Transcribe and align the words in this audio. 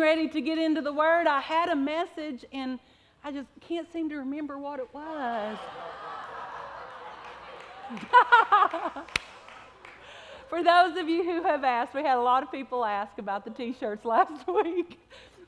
ready 0.00 0.28
to 0.28 0.40
get 0.40 0.58
into 0.58 0.80
the 0.80 0.92
Word, 0.92 1.26
I 1.26 1.40
had 1.40 1.68
a 1.68 1.76
message 1.76 2.44
and 2.52 2.78
I 3.22 3.30
just 3.30 3.48
can't 3.60 3.86
seem 3.92 4.08
to 4.08 4.16
remember 4.16 4.58
what 4.58 4.80
it 4.80 4.88
was. 4.94 5.58
For 10.48 10.64
those 10.64 10.96
of 10.96 11.06
you 11.08 11.22
who 11.22 11.42
have 11.42 11.64
asked, 11.64 11.94
we 11.94 12.02
had 12.02 12.16
a 12.16 12.22
lot 12.22 12.42
of 12.42 12.50
people 12.50 12.84
ask 12.84 13.18
about 13.18 13.44
the 13.44 13.50
t 13.50 13.76
shirts 13.78 14.04
last 14.06 14.48
week 14.48 14.98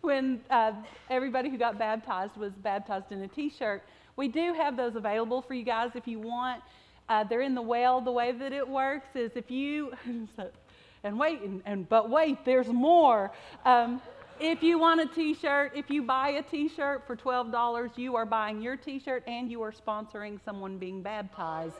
when 0.03 0.41
uh, 0.51 0.73
everybody 1.09 1.49
who 1.49 1.57
got 1.57 1.79
baptized 1.79 2.37
was 2.37 2.53
baptized 2.63 3.11
in 3.11 3.23
a 3.23 3.29
t 3.29 3.49
shirt. 3.49 3.83
We 4.17 4.29
do 4.29 4.53
have 4.53 4.77
those 4.77 4.95
available 4.97 5.41
for 5.41 5.55
you 5.55 5.65
guys 5.65 5.93
if 5.95 6.07
you 6.07 6.21
want. 6.21 6.63
Uh, 7.09 7.25
they're 7.25 7.41
in 7.41 7.55
the 7.55 7.63
well. 7.63 8.03
The 8.03 8.13
way 8.13 8.33
that 8.33 8.53
it 8.53 8.69
works 8.69 9.09
is 9.15 9.33
if 9.35 9.51
you, 9.51 9.93
and 11.05 11.19
wait, 11.19 11.41
and, 11.41 11.63
and, 11.65 11.89
but 11.89 12.11
wait, 12.11 12.45
there's 12.45 12.69
more. 12.69 13.33
Um, 13.65 14.01
if 14.43 14.61
you 14.61 14.77
want 14.77 15.01
a 15.01 15.07
t 15.07 15.35
shirt, 15.35 15.71
if 15.77 15.89
you 15.89 16.03
buy 16.03 16.31
a 16.31 16.43
t 16.43 16.69
shirt 16.69 17.07
for 17.07 17.15
$12, 17.15 17.97
you 17.97 18.17
are 18.17 18.27
buying 18.27 18.61
your 18.61 18.77
t 18.77 18.99
shirt 18.99 19.23
and 19.29 19.49
you 19.49 19.63
are 19.63 19.73
sponsoring 19.73 20.39
someone 20.45 20.79
being 20.79 21.01
baptized 21.01 21.79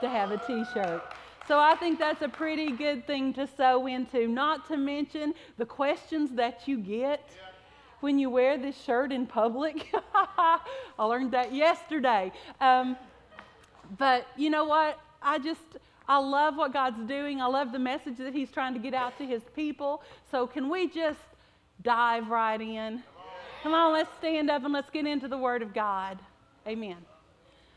to 0.00 0.08
have 0.10 0.30
a 0.30 0.36
t 0.36 0.62
shirt. 0.74 1.02
So 1.48 1.58
I 1.58 1.74
think 1.74 1.98
that's 1.98 2.20
a 2.20 2.28
pretty 2.28 2.70
good 2.70 3.06
thing 3.06 3.32
to 3.34 3.46
sow 3.46 3.86
into, 3.86 4.28
not 4.28 4.68
to 4.68 4.76
mention 4.76 5.32
the 5.56 5.64
questions 5.64 6.32
that 6.32 6.68
you 6.68 6.76
get 6.76 7.30
when 8.00 8.18
you 8.18 8.28
wear 8.28 8.58
this 8.58 8.78
shirt 8.78 9.10
in 9.10 9.26
public. 9.26 9.90
I 10.14 10.60
learned 10.98 11.32
that 11.32 11.54
yesterday. 11.54 12.30
Um, 12.60 12.96
but 13.96 14.26
you 14.36 14.50
know 14.50 14.64
what? 14.64 15.00
I 15.22 15.38
just, 15.38 15.78
I 16.06 16.18
love 16.18 16.56
what 16.56 16.74
God's 16.74 17.02
doing. 17.08 17.40
I 17.40 17.46
love 17.46 17.72
the 17.72 17.78
message 17.78 18.18
that 18.18 18.34
He's 18.34 18.50
trying 18.50 18.74
to 18.74 18.80
get 18.80 18.92
out 18.92 19.16
to 19.18 19.24
His 19.24 19.42
people. 19.54 20.02
So 20.30 20.46
can 20.46 20.68
we 20.68 20.88
just 20.88 21.18
dive 21.82 22.28
right 22.28 22.60
in? 22.60 23.02
Come 23.62 23.74
on, 23.74 23.92
let's 23.92 24.10
stand 24.18 24.50
up 24.50 24.64
and 24.64 24.72
let's 24.72 24.90
get 24.90 25.06
into 25.06 25.28
the 25.28 25.38
Word 25.38 25.62
of 25.62 25.72
God. 25.72 26.18
Amen. 26.66 26.96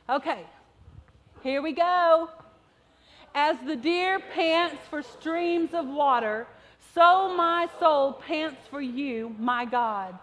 Okay, 0.10 0.46
here 1.44 1.62
we 1.62 1.74
go. 1.74 2.30
As 3.34 3.58
the 3.66 3.76
deer 3.76 4.20
pants 4.20 4.78
for 4.90 5.02
streams 5.02 5.74
of 5.74 5.86
water, 5.86 6.48
so 6.94 7.36
my 7.36 7.68
soul 7.80 8.14
pants 8.14 8.62
for 8.70 8.82
you, 8.82 9.36
my 9.38 9.66
God. 9.66 10.18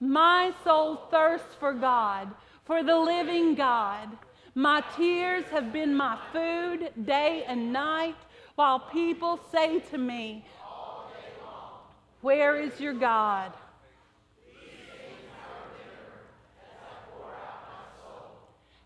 My 0.00 0.52
soul 0.64 0.96
thirsts 1.10 1.54
for 1.58 1.72
God, 1.72 2.28
for 2.64 2.82
the 2.82 2.98
living 2.98 3.54
God. 3.54 4.08
My 4.54 4.82
tears 4.96 5.44
have 5.50 5.72
been 5.72 5.94
my 5.94 6.18
food 6.32 6.90
day 7.06 7.44
and 7.46 7.72
night, 7.72 8.16
while 8.56 8.80
people 8.80 9.38
say 9.52 9.80
to 9.90 9.98
me, 9.98 10.44
Where 12.20 12.56
is 12.56 12.80
your 12.80 12.94
God? 12.94 13.52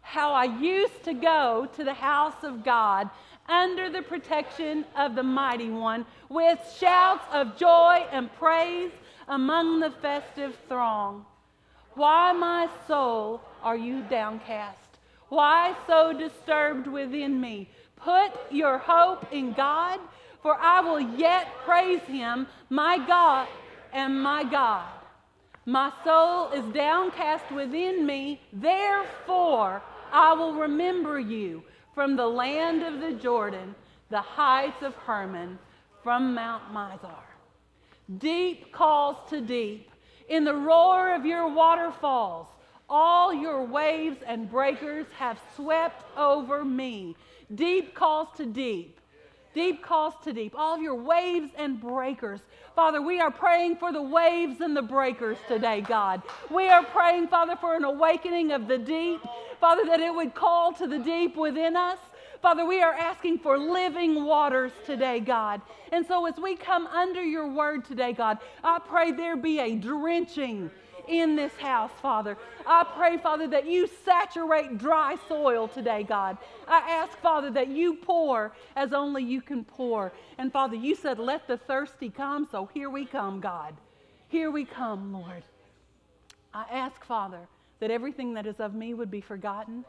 How 0.00 0.32
I 0.32 0.44
used 0.44 1.04
to 1.04 1.14
go 1.14 1.68
to 1.76 1.84
the 1.84 1.94
house 1.94 2.42
of 2.42 2.64
God 2.64 3.08
under 3.48 3.90
the 3.90 4.02
protection 4.02 4.84
of 4.96 5.14
the 5.14 5.22
Mighty 5.22 5.70
One 5.70 6.04
with 6.28 6.58
shouts 6.78 7.24
of 7.32 7.56
joy 7.56 8.04
and 8.10 8.32
praise 8.34 8.90
among 9.28 9.80
the 9.80 9.90
festive 10.02 10.56
throng. 10.68 11.24
Why, 11.94 12.32
my 12.32 12.68
soul, 12.86 13.40
are 13.62 13.76
you 13.76 14.02
downcast? 14.02 14.98
Why 15.28 15.74
so 15.86 16.12
disturbed 16.12 16.86
within 16.86 17.40
me? 17.40 17.68
Put 17.96 18.32
your 18.50 18.78
hope 18.78 19.32
in 19.32 19.52
God, 19.52 20.00
for 20.42 20.56
I 20.58 20.80
will 20.80 21.00
yet 21.00 21.48
praise 21.64 22.02
him, 22.02 22.46
my 22.68 22.98
God 23.06 23.48
and 23.92 24.22
my 24.22 24.44
God. 24.44 24.88
My 25.66 25.92
soul 26.04 26.50
is 26.50 26.64
downcast 26.72 27.50
within 27.52 28.06
me, 28.06 28.40
therefore 28.52 29.82
I 30.12 30.32
will 30.32 30.54
remember 30.54 31.20
you 31.20 31.62
from 31.94 32.16
the 32.16 32.26
land 32.26 32.82
of 32.82 33.00
the 33.00 33.12
Jordan, 33.12 33.74
the 34.08 34.20
heights 34.20 34.82
of 34.82 34.94
Hermon, 34.94 35.58
from 36.02 36.34
Mount 36.34 36.72
Mizar. 36.72 37.24
Deep 38.18 38.72
calls 38.72 39.16
to 39.30 39.40
deep. 39.40 39.90
In 40.28 40.44
the 40.44 40.54
roar 40.54 41.14
of 41.14 41.26
your 41.26 41.48
waterfalls, 41.48 42.46
all 42.88 43.32
your 43.32 43.64
waves 43.64 44.18
and 44.26 44.50
breakers 44.50 45.06
have 45.18 45.38
swept 45.54 46.04
over 46.16 46.64
me. 46.64 47.16
Deep 47.54 47.94
calls 47.94 48.28
to 48.36 48.46
deep. 48.46 48.99
Deep 49.54 49.82
calls 49.82 50.14
to 50.22 50.32
deep. 50.32 50.54
All 50.56 50.76
of 50.76 50.82
your 50.82 50.94
waves 50.94 51.50
and 51.56 51.80
breakers. 51.80 52.40
Father, 52.76 53.02
we 53.02 53.20
are 53.20 53.32
praying 53.32 53.76
for 53.76 53.92
the 53.92 54.02
waves 54.02 54.60
and 54.60 54.76
the 54.76 54.82
breakers 54.82 55.38
today, 55.48 55.80
God. 55.80 56.22
We 56.50 56.68
are 56.68 56.84
praying, 56.84 57.28
Father, 57.28 57.56
for 57.56 57.74
an 57.74 57.84
awakening 57.84 58.52
of 58.52 58.68
the 58.68 58.78
deep. 58.78 59.20
Father, 59.60 59.84
that 59.86 60.00
it 60.00 60.14
would 60.14 60.34
call 60.34 60.72
to 60.74 60.86
the 60.86 60.98
deep 60.98 61.36
within 61.36 61.76
us. 61.76 61.98
Father, 62.40 62.64
we 62.64 62.80
are 62.80 62.94
asking 62.94 63.38
for 63.40 63.58
living 63.58 64.24
waters 64.24 64.72
today, 64.86 65.20
God. 65.20 65.60
And 65.92 66.06
so 66.06 66.26
as 66.26 66.36
we 66.38 66.56
come 66.56 66.86
under 66.86 67.22
your 67.22 67.48
word 67.48 67.84
today, 67.84 68.12
God, 68.12 68.38
I 68.64 68.78
pray 68.78 69.12
there 69.12 69.36
be 69.36 69.58
a 69.58 69.74
drenching 69.76 70.70
in 71.08 71.36
this 71.36 71.52
house, 71.56 71.90
Father. 72.00 72.36
I 72.66 72.84
pray, 72.96 73.18
Father, 73.18 73.46
that 73.48 73.66
you 73.66 73.88
saturate 74.04 74.78
dry 74.78 75.16
soil 75.28 75.68
today, 75.68 76.02
God. 76.02 76.38
I 76.68 76.78
ask, 76.78 77.18
Father, 77.18 77.50
that 77.52 77.68
you 77.68 77.96
pour 77.96 78.52
as 78.76 78.92
only 78.92 79.24
you 79.24 79.40
can 79.40 79.64
pour. 79.64 80.12
And 80.38 80.52
Father, 80.52 80.76
you 80.76 80.94
said, 80.94 81.18
let 81.18 81.46
the 81.46 81.56
thirsty 81.56 82.10
come, 82.10 82.48
so 82.50 82.68
here 82.72 82.90
we 82.90 83.04
come, 83.04 83.40
God. 83.40 83.74
Here 84.28 84.50
we 84.50 84.64
come, 84.64 85.12
Lord. 85.12 85.42
I 86.54 86.64
ask, 86.70 87.04
Father, 87.04 87.48
that 87.80 87.90
everything 87.90 88.34
that 88.34 88.46
is 88.46 88.60
of 88.60 88.74
me 88.74 88.94
would 88.94 89.10
be 89.10 89.20
forgotten, 89.20 89.84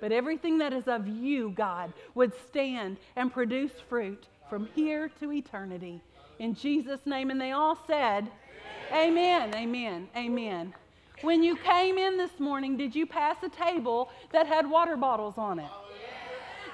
but 0.00 0.12
everything 0.12 0.58
that 0.58 0.72
is 0.72 0.88
of 0.88 1.08
you, 1.08 1.50
God, 1.50 1.92
would 2.14 2.32
stand 2.48 2.98
and 3.16 3.32
produce 3.32 3.72
fruit 3.88 4.26
from 4.48 4.68
here 4.74 5.10
to 5.20 5.32
eternity. 5.32 6.02
In 6.38 6.54
Jesus' 6.54 7.06
name. 7.06 7.30
And 7.30 7.40
they 7.40 7.52
all 7.52 7.78
said, 7.86 8.30
Amen, 8.92 9.54
amen, 9.54 10.08
amen. 10.16 10.74
When 11.22 11.42
you 11.42 11.56
came 11.56 11.98
in 11.98 12.16
this 12.16 12.38
morning, 12.38 12.76
did 12.76 12.94
you 12.94 13.06
pass 13.06 13.36
a 13.42 13.48
table 13.48 14.10
that 14.32 14.46
had 14.46 14.68
water 14.70 14.96
bottles 14.96 15.34
on 15.38 15.58
it? 15.58 15.70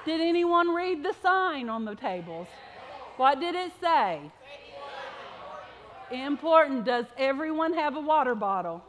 Did 0.05 0.21
anyone 0.21 0.73
read 0.73 1.01
the 1.03 1.13
sign 1.21 1.69
on 1.69 1.85
the 1.85 1.95
tables? 1.95 2.47
What 3.17 3.39
did 3.39 3.55
it 3.55 3.71
say? 3.79 4.19
Important. 6.11 6.85
Does 6.85 7.05
everyone 7.17 7.73
have 7.73 7.95
a 7.95 8.01
water 8.01 8.35
bottle? 8.35 8.83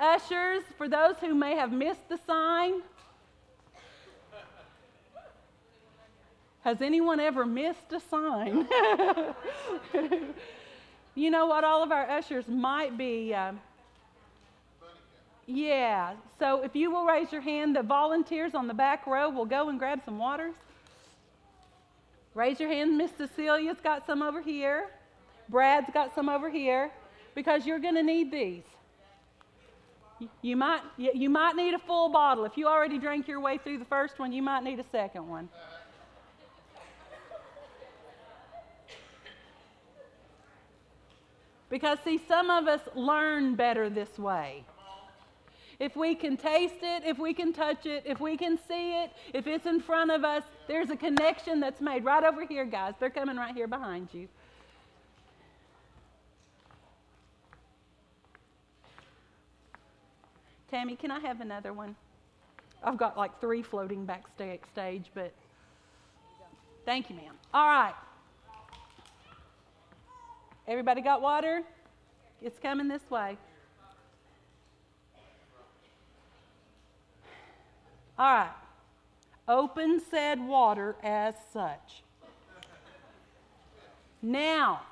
Ushers, 0.00 0.62
for 0.76 0.88
those 0.88 1.16
who 1.20 1.34
may 1.34 1.54
have 1.56 1.70
missed 1.70 2.08
the 2.08 2.18
sign, 2.26 2.82
has 6.62 6.80
anyone 6.80 7.20
ever 7.20 7.44
missed 7.44 7.92
a 7.92 8.00
sign? 8.00 8.66
you 11.18 11.30
know 11.30 11.46
what? 11.46 11.64
All 11.64 11.82
of 11.82 11.90
our 11.90 12.08
ushers 12.08 12.46
might 12.48 12.96
be. 12.96 13.34
Uh, 13.34 13.52
yeah. 15.46 16.14
So 16.38 16.62
if 16.62 16.76
you 16.76 16.90
will 16.90 17.04
raise 17.04 17.32
your 17.32 17.40
hand, 17.40 17.74
the 17.74 17.82
volunteers 17.82 18.54
on 18.54 18.68
the 18.68 18.74
back 18.74 19.06
row 19.06 19.28
will 19.28 19.46
go 19.46 19.68
and 19.68 19.78
grab 19.78 20.00
some 20.04 20.18
waters. 20.18 20.54
Raise 22.34 22.60
your 22.60 22.68
hand. 22.68 22.96
Miss 22.96 23.10
Cecilia's 23.16 23.80
got 23.82 24.06
some 24.06 24.22
over 24.22 24.40
here. 24.40 24.88
Brad's 25.48 25.90
got 25.92 26.14
some 26.14 26.28
over 26.28 26.50
here 26.50 26.90
because 27.34 27.66
you're 27.66 27.78
going 27.78 27.94
to 27.94 28.02
need 28.02 28.30
these. 28.30 28.62
You 30.42 30.56
might, 30.56 30.82
you 30.96 31.30
might 31.30 31.56
need 31.56 31.74
a 31.74 31.78
full 31.78 32.10
bottle. 32.10 32.44
If 32.44 32.56
you 32.56 32.66
already 32.66 32.98
drank 32.98 33.28
your 33.28 33.40
way 33.40 33.58
through 33.58 33.78
the 33.78 33.84
first 33.84 34.18
one, 34.18 34.32
you 34.32 34.42
might 34.42 34.64
need 34.64 34.78
a 34.80 34.84
second 34.90 35.28
one. 35.28 35.48
Because, 41.70 41.98
see, 42.04 42.18
some 42.26 42.50
of 42.50 42.66
us 42.66 42.80
learn 42.94 43.54
better 43.54 43.90
this 43.90 44.18
way. 44.18 44.64
If 45.78 45.94
we 45.94 46.14
can 46.14 46.36
taste 46.36 46.82
it, 46.82 47.04
if 47.04 47.18
we 47.18 47.32
can 47.32 47.52
touch 47.52 47.86
it, 47.86 48.02
if 48.04 48.20
we 48.20 48.36
can 48.36 48.58
see 48.58 49.00
it, 49.02 49.12
if 49.32 49.46
it's 49.46 49.66
in 49.66 49.80
front 49.80 50.10
of 50.10 50.24
us, 50.24 50.42
there's 50.66 50.90
a 50.90 50.96
connection 50.96 51.60
that's 51.60 51.80
made 51.80 52.04
right 52.04 52.24
over 52.24 52.44
here, 52.44 52.64
guys. 52.64 52.94
They're 52.98 53.10
coming 53.10 53.36
right 53.36 53.54
here 53.54 53.68
behind 53.68 54.08
you. 54.12 54.28
Tammy, 60.68 60.96
can 60.96 61.10
I 61.10 61.20
have 61.20 61.40
another 61.40 61.72
one? 61.72 61.94
I've 62.82 62.98
got 62.98 63.16
like 63.16 63.40
three 63.40 63.62
floating 63.62 64.04
backstage, 64.04 65.06
but 65.14 65.32
thank 66.84 67.08
you, 67.08 67.16
ma'am. 67.16 67.34
All 67.54 67.66
right. 67.66 67.94
Everybody 70.68 71.00
got 71.00 71.22
water? 71.22 71.62
It's 72.40 72.58
coming 72.60 72.86
this 72.86 73.10
way. 73.10 73.36
All 78.18 78.32
right. 78.32 78.50
Open 79.48 80.00
said 80.10 80.38
water 80.40 80.94
as 81.02 81.34
such. 81.52 82.02
Now, 84.20 84.82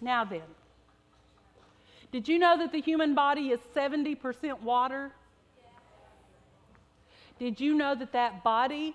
Now 0.00 0.24
then, 0.24 0.42
did 2.12 2.28
you 2.28 2.38
know 2.38 2.56
that 2.58 2.72
the 2.72 2.80
human 2.80 3.14
body 3.14 3.50
is 3.50 3.60
70% 3.74 4.62
water? 4.62 5.12
Did 7.38 7.60
you 7.60 7.74
know 7.74 7.94
that 7.94 8.12
that 8.12 8.44
body 8.44 8.94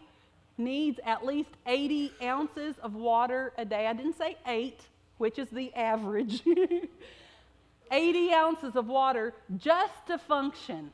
needs 0.58 1.00
at 1.06 1.26
least 1.26 1.50
80 1.66 2.14
ounces 2.22 2.76
of 2.80 2.96
water 2.96 3.54
a 3.58 3.66
day? 3.66 3.88
I 3.88 3.94
didn't 3.94 4.18
say 4.18 4.38
eight, 4.46 4.82
which 5.18 5.40
is 5.40 5.50
the 5.50 5.74
average. 5.74 6.44
80 7.92 8.34
ounces 8.34 8.76
of 8.76 8.88
water 8.88 9.34
just 9.58 10.08
to 10.08 10.18
function. 10.18 10.92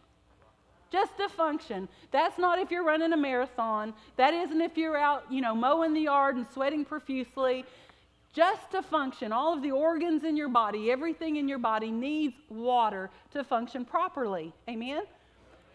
Just 0.92 1.18
to 1.18 1.30
function. 1.30 1.88
That's 2.12 2.38
not 2.38 2.60
if 2.60 2.72
you're 2.72 2.84
running 2.84 3.14
a 3.14 3.18
marathon. 3.18 3.94
That 4.18 4.34
isn't 4.34 4.60
if 4.60 4.78
you're 4.78 4.98
out, 4.98 5.32
you 5.32 5.42
know, 5.42 5.56
mowing 5.56 5.94
the 5.94 6.02
yard 6.02 6.36
and 6.36 6.46
sweating 6.54 6.84
profusely. 6.84 7.64
Just 8.34 8.72
to 8.72 8.82
function. 8.82 9.32
All 9.32 9.54
of 9.54 9.62
the 9.62 9.72
organs 9.72 10.24
in 10.24 10.36
your 10.36 10.50
body, 10.50 10.92
everything 10.92 11.38
in 11.38 11.48
your 11.48 11.58
body 11.58 11.92
needs 11.92 12.36
water 12.50 13.10
to 13.32 13.44
function 13.44 13.86
properly. 13.86 14.52
Amen? 14.68 15.04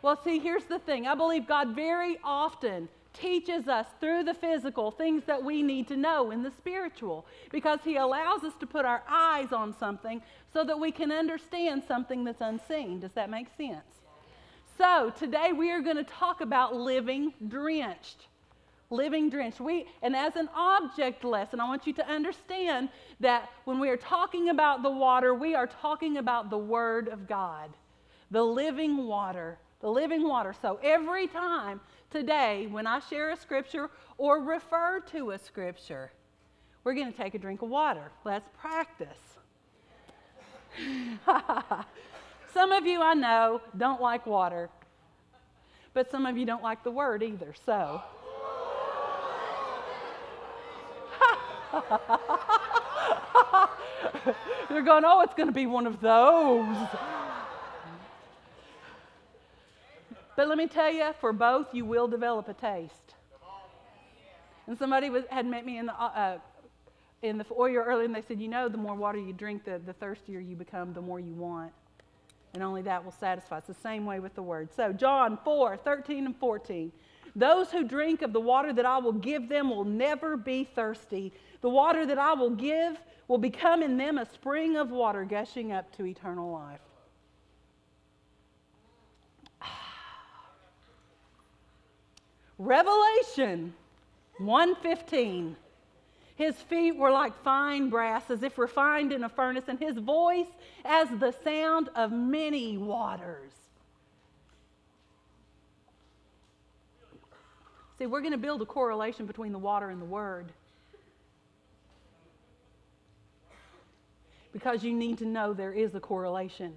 Well, 0.03 0.21
see, 0.23 0.39
here's 0.39 0.65
the 0.65 0.79
thing. 0.79 1.07
I 1.07 1.15
believe 1.15 1.47
God 1.47 1.75
very 1.75 2.19
often 2.23 2.89
teaches 3.15 3.69
us 3.69 3.87
through 4.01 4.25
the 4.25 4.35
physical 4.35 4.91
things 4.91 5.23
that 5.27 5.43
we 5.43 5.63
need 5.63 5.89
to 5.89 5.97
know 5.97 6.31
in 6.31 6.43
the 6.43 6.51
spiritual 6.51 7.27
because 7.51 7.81
He 7.85 7.97
allows 7.97 8.45
us 8.45 8.53
to 8.61 8.67
put 8.67 8.85
our 8.85 9.03
eyes 9.09 9.53
on 9.53 9.77
something 9.79 10.21
so 10.53 10.65
that 10.65 10.79
we 10.79 10.93
can 10.93 11.11
understand 11.11 11.83
something 11.87 12.25
that's 12.25 12.41
unseen. 12.41 13.01
Does 13.01 13.13
that 13.13 13.31
make 13.31 13.47
sense? 13.57 13.85
So, 14.77 15.13
today 15.17 15.53
we 15.53 15.71
are 15.71 15.81
going 15.81 15.97
to 15.97 16.05
talk 16.05 16.41
about 16.41 16.75
living 16.75 17.33
drenched. 17.49 18.27
Living 18.91 19.31
drenched. 19.31 19.61
We, 19.61 19.87
and 20.03 20.15
as 20.15 20.37
an 20.37 20.49
object 20.55 21.25
lesson, 21.25 21.61
I 21.61 21.65
want 21.65 21.87
you 21.87 21.93
to 21.95 22.07
understand 22.07 22.89
that 23.21 23.49
when 23.65 23.79
we 23.79 23.89
are 23.89 23.97
talking 23.97 24.49
about 24.49 24.83
the 24.83 24.91
water, 24.91 25.35
we 25.35 25.55
are 25.55 25.67
talking 25.67 26.19
about 26.19 26.51
the 26.51 26.59
Word 26.59 27.09
of 27.09 27.29
God, 27.29 27.71
the 28.31 28.45
living 28.45 29.07
water 29.07 29.59
the 29.85 29.91
living 29.91 30.27
water. 30.27 30.55
So 30.63 30.81
every 30.83 31.27
time 31.27 31.79
today, 32.15 32.69
when 32.71 32.87
I 32.87 33.01
share 33.01 33.31
a 33.31 33.37
scripture 33.37 33.91
or 34.19 34.39
refer 34.41 35.01
to 35.11 35.33
a 35.33 35.39
scripture, 35.39 36.13
we're 36.85 36.95
going 36.95 37.11
to 37.11 37.19
take 37.19 37.35
a 37.35 37.39
drink 37.39 37.63
of 37.63 37.69
water. 37.69 38.13
Let's 38.25 38.49
practice. 38.57 39.09
some 42.55 42.71
of 42.71 42.87
you 42.87 43.03
I 43.03 43.15
know 43.15 43.61
don't 43.77 44.01
like 44.01 44.27
water, 44.27 44.71
but 45.93 46.09
some 46.09 46.25
of 46.25 46.39
you 46.39 46.47
don't 46.47 46.63
like 46.63 46.85
the 46.85 46.93
word 46.93 47.25
either. 47.25 47.53
So. 47.67 48.01
You're 54.71 54.83
going, 54.83 55.03
oh, 55.05 55.23
it's 55.23 55.35
going 55.35 55.49
to 55.49 55.53
be 55.53 55.67
one 55.67 55.89
of 55.89 56.01
those. 56.01 56.77
But 60.37 60.49
let 60.49 60.59
me 60.59 60.67
tell 60.67 60.93
you, 60.93 61.13
for 61.21 61.33
both, 61.33 61.75
you 61.75 61.85
will 61.85 62.09
develop 62.09 62.49
a 62.49 62.55
taste. 62.55 63.15
And 64.67 64.79
somebody 64.79 65.11
was, 65.11 65.25
had 65.31 65.47
met 65.47 65.65
me 65.65 65.79
in 65.79 65.87
the, 65.87 65.95
uh, 65.95 66.07
uh, 66.07 66.39
in 67.23 67.39
the 67.39 67.45
foyer 67.45 67.85
earlier, 67.85 68.07
and 68.07 68.15
they 68.15 68.23
said, 68.23 68.41
You 68.41 68.49
know, 68.49 68.69
the 68.69 68.79
more 68.79 68.95
water 68.95 69.19
you 69.19 69.33
drink, 69.33 69.65
the, 69.65 69.81
the 69.85 69.93
thirstier 69.93 70.41
you 70.41 70.57
become, 70.57 70.93
the 70.93 71.03
more 71.03 71.21
you 71.21 71.35
want. 71.35 71.73
And 72.55 72.63
only 72.63 72.83
that 72.83 73.05
will 73.05 73.13
satisfy. 73.13 73.59
It's 73.59 73.67
the 73.67 73.75
same 73.75 74.07
way 74.07 74.21
with 74.21 74.35
the 74.35 74.43
word. 74.43 74.71
So, 74.75 74.93
John 74.93 75.39
4 75.45 75.77
13 75.77 76.27
and 76.27 76.37
14. 76.37 76.93
Those 77.37 77.71
who 77.73 77.83
drink 77.83 78.23
of 78.23 78.33
the 78.33 78.41
water 78.41 78.73
that 78.73 78.87
I 78.87 78.99
will 78.99 79.13
give 79.13 79.49
them 79.49 79.71
will 79.71 79.85
never 79.85 80.37
be 80.37 80.65
thirsty. 80.65 81.33
The 81.63 81.69
water 81.69 82.07
that 82.07 82.19
I 82.19 82.33
will 82.35 82.51
give 82.51 82.97
will 83.27 83.39
become 83.39 83.83
in 83.83 83.97
them 83.97 84.19
a 84.19 84.27
spring 84.27 84.77
of 84.77 84.91
water 84.91 85.25
gushing 85.25 85.73
up 85.73 85.95
to 85.97 86.07
eternal 86.07 86.53
life. 86.53 86.81
Revelation 92.59 93.75
115. 94.39 95.57
His 96.37 96.57
feet 96.57 96.97
were 96.97 97.11
like 97.11 97.33
fine 97.43 97.91
brass, 97.91 98.31
as 98.31 98.43
if 98.43 98.59
refined 98.59 99.13
in 99.13 99.23
a 99.25 99.29
furnace, 99.29 99.65
and 99.69 99.79
his 99.79 99.99
voice 99.99 100.49
as 100.85 101.09
the 101.21 101.33
sound 101.45 101.89
of 101.95 102.11
many 102.11 102.77
waters. 102.77 103.53
See, 107.99 108.07
we're 108.07 108.21
going 108.21 108.33
to 108.33 108.39
build 108.39 108.61
a 108.63 108.67
correlation 108.67 109.27
between 109.27 109.53
the 109.53 109.59
water 109.59 109.91
and 109.91 110.01
the 110.01 110.07
word. 110.07 110.53
Because 114.53 114.83
you 114.83 114.93
need 114.93 115.19
to 115.19 115.27
know 115.27 115.53
there 115.53 115.73
is 115.73 115.95
a 115.95 116.01
correlation 116.01 116.75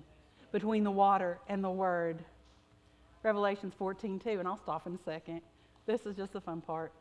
between 0.52 0.84
the 0.84 0.92
water 0.92 1.40
and 1.48 1.64
the 1.64 1.70
word. 1.70 2.24
Revelations 3.24 3.74
14, 3.78 4.20
2, 4.20 4.30
and 4.40 4.48
I'll 4.48 4.58
stop 4.58 4.86
in 4.86 4.94
a 4.94 5.00
second. 5.04 5.42
This 5.88 6.06
is 6.06 6.16
just 6.16 6.34
the 6.34 6.42
fun 6.42 6.62
part. 6.62 6.92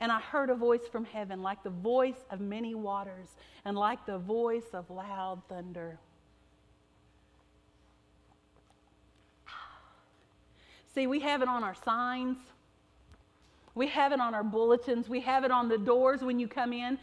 And 0.00 0.12
I 0.12 0.20
heard 0.20 0.50
a 0.50 0.54
voice 0.54 0.86
from 0.90 1.04
heaven, 1.04 1.42
like 1.42 1.62
the 1.62 1.70
voice 1.70 2.24
of 2.30 2.40
many 2.40 2.74
waters, 2.74 3.28
and 3.64 3.76
like 3.76 4.04
the 4.04 4.18
voice 4.18 4.74
of 4.74 4.90
loud 4.90 5.42
thunder. 5.48 5.98
See, 10.94 11.06
we 11.06 11.20
have 11.20 11.42
it 11.42 11.48
on 11.48 11.62
our 11.64 11.74
signs, 11.84 12.38
we 13.74 13.86
have 13.88 14.12
it 14.12 14.20
on 14.20 14.34
our 14.34 14.42
bulletins, 14.42 15.08
we 15.08 15.20
have 15.20 15.44
it 15.44 15.50
on 15.50 15.68
the 15.68 15.78
doors 15.78 16.22
when 16.22 16.38
you 16.38 16.48
come 16.48 16.72
in. 16.72 16.98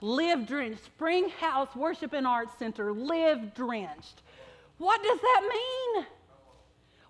Live 0.00 0.46
drenched. 0.46 0.84
Spring 0.84 1.28
House 1.28 1.76
Worship 1.76 2.14
and 2.14 2.26
Arts 2.26 2.52
Center, 2.58 2.92
live 2.92 3.54
drenched. 3.54 4.22
What 4.78 5.02
does 5.02 5.20
that 5.20 5.42
mean? 5.42 6.06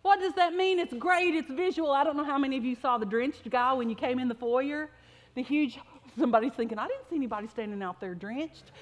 What 0.03 0.21
does 0.21 0.33
that 0.35 0.55
mean? 0.55 0.79
It's 0.79 0.95
great, 0.95 1.35
it's 1.35 1.51
visual. 1.51 1.93
I 1.93 2.05
don't 2.05 2.17
know 2.17 2.25
how 2.25 2.39
many 2.39 2.57
of 2.57 2.65
you 2.65 2.75
saw 2.75 2.99
the 2.99 3.07
drenched 3.07 3.49
guy 3.51 3.73
when 3.75 3.91
you 3.91 3.97
came 3.97 4.19
in 4.19 4.29
the 4.29 4.35
foyer. 4.35 4.91
The 5.35 5.43
huge, 5.43 5.79
somebody's 6.19 6.53
thinking, 6.53 6.79
I 6.79 6.89
didn't 6.89 7.09
see 7.11 7.17
anybody 7.17 7.49
standing 7.49 7.83
out 7.83 8.01
there 8.01 8.15
drenched. 8.15 8.73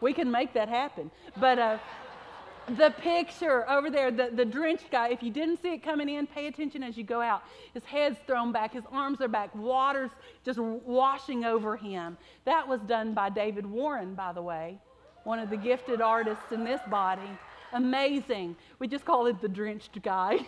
We 0.00 0.12
can 0.12 0.30
make 0.30 0.54
that 0.54 0.68
happen. 0.68 1.10
But 1.36 1.58
uh, 1.58 1.78
the 2.76 2.90
picture 2.98 3.68
over 3.68 3.90
there, 3.90 4.10
the, 4.10 4.30
the 4.34 4.44
drenched 4.44 4.90
guy, 4.90 5.08
if 5.08 5.22
you 5.22 5.30
didn't 5.30 5.60
see 5.62 5.74
it 5.74 5.82
coming 5.82 6.08
in, 6.08 6.26
pay 6.26 6.46
attention 6.46 6.82
as 6.82 6.96
you 6.96 7.04
go 7.04 7.20
out. 7.20 7.42
His 7.74 7.84
head's 7.84 8.18
thrown 8.26 8.52
back, 8.52 8.72
his 8.72 8.84
arms 8.90 9.20
are 9.20 9.28
back, 9.28 9.54
water's 9.54 10.10
just 10.44 10.58
washing 10.58 11.44
over 11.44 11.76
him. 11.76 12.16
That 12.44 12.66
was 12.66 12.80
done 12.80 13.12
by 13.14 13.30
David 13.30 13.66
Warren, 13.66 14.14
by 14.14 14.32
the 14.32 14.42
way, 14.42 14.78
one 15.24 15.38
of 15.38 15.50
the 15.50 15.56
gifted 15.56 16.00
artists 16.00 16.52
in 16.52 16.64
this 16.64 16.80
body 16.90 17.30
amazing. 17.72 18.56
We 18.78 18.88
just 18.88 19.04
call 19.04 19.26
it 19.26 19.40
the 19.40 19.48
drenched 19.48 20.00
guy. 20.02 20.38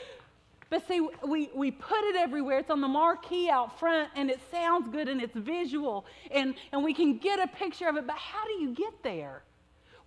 but 0.70 0.86
see, 0.88 1.06
we, 1.26 1.50
we 1.54 1.70
put 1.70 2.02
it 2.04 2.16
everywhere. 2.16 2.58
It's 2.58 2.70
on 2.70 2.80
the 2.80 2.88
marquee 2.88 3.48
out 3.50 3.78
front, 3.78 4.10
and 4.16 4.30
it 4.30 4.40
sounds 4.50 4.88
good 4.88 5.08
and 5.08 5.20
it's 5.20 5.36
visual, 5.36 6.06
and, 6.30 6.54
and 6.72 6.82
we 6.82 6.94
can 6.94 7.18
get 7.18 7.40
a 7.40 7.46
picture 7.46 7.88
of 7.88 7.96
it. 7.96 8.06
But 8.06 8.16
how 8.16 8.44
do 8.46 8.52
you 8.52 8.74
get 8.74 9.02
there? 9.02 9.42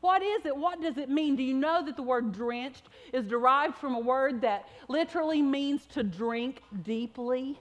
What 0.02 0.22
is 0.22 0.46
it? 0.46 0.56
What 0.56 0.82
does 0.82 0.98
it 0.98 1.10
mean? 1.10 1.36
Do 1.36 1.42
you 1.42 1.56
know 1.56 1.84
that 1.84 1.96
the 1.96 2.04
word 2.04 2.32
drenched 2.32 2.84
is 3.12 3.26
derived 3.26 3.76
from 3.78 3.96
a 3.96 4.00
word 4.00 4.42
that 4.42 4.68
literally 4.88 5.42
means 5.42 5.88
to 5.88 6.04
drink 6.04 6.62
deeply? 6.84 7.60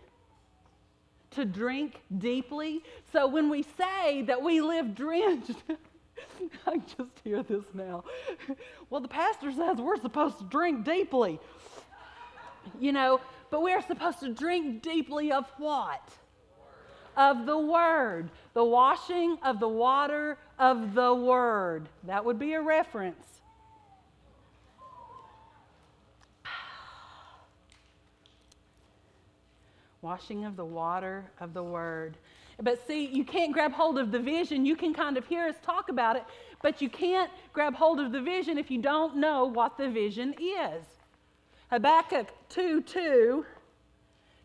To 1.30 1.46
drink 1.46 2.02
deeply. 2.18 2.82
So 3.12 3.26
when 3.26 3.48
we 3.48 3.62
say 3.62 4.22
that 4.22 4.42
we 4.42 4.60
live 4.60 4.94
drenched, 4.94 5.56
I 6.66 6.78
just 6.78 7.18
hear 7.22 7.42
this 7.42 7.64
now. 7.74 8.04
Well, 8.90 9.00
the 9.00 9.08
pastor 9.08 9.50
says 9.50 9.78
we're 9.78 10.00
supposed 10.00 10.38
to 10.38 10.44
drink 10.44 10.84
deeply. 10.84 11.40
You 12.78 12.92
know, 12.92 13.20
but 13.50 13.60
we 13.60 13.72
are 13.72 13.82
supposed 13.82 14.20
to 14.20 14.32
drink 14.32 14.82
deeply 14.82 15.32
of 15.32 15.50
what? 15.58 16.08
Of 17.16 17.46
the 17.46 17.58
Word. 17.58 18.30
The 18.52 18.62
washing 18.62 19.38
of 19.42 19.58
the 19.58 19.68
water 19.68 20.38
of 20.58 20.94
the 20.94 21.12
Word. 21.12 21.88
That 22.04 22.24
would 22.24 22.38
be 22.38 22.52
a 22.52 22.62
reference. 22.62 23.26
Washing 30.02 30.44
of 30.44 30.54
the 30.56 30.64
water 30.64 31.24
of 31.40 31.52
the 31.52 31.64
Word. 31.64 32.16
But 32.62 32.86
see, 32.86 33.06
you 33.06 33.24
can't 33.24 33.52
grab 33.52 33.72
hold 33.72 33.98
of 33.98 34.12
the 34.12 34.18
vision. 34.18 34.64
You 34.64 34.76
can 34.76 34.94
kind 34.94 35.16
of 35.16 35.26
hear 35.26 35.46
us 35.46 35.56
talk 35.62 35.88
about 35.88 36.16
it, 36.16 36.24
but 36.62 36.80
you 36.80 36.88
can't 36.88 37.30
grab 37.52 37.74
hold 37.74 38.00
of 38.00 38.12
the 38.12 38.20
vision 38.20 38.58
if 38.58 38.70
you 38.70 38.80
don't 38.80 39.16
know 39.16 39.44
what 39.44 39.76
the 39.76 39.88
vision 39.88 40.34
is. 40.38 40.84
Habakkuk 41.70 42.28
2 42.50 42.82
2 42.82 43.44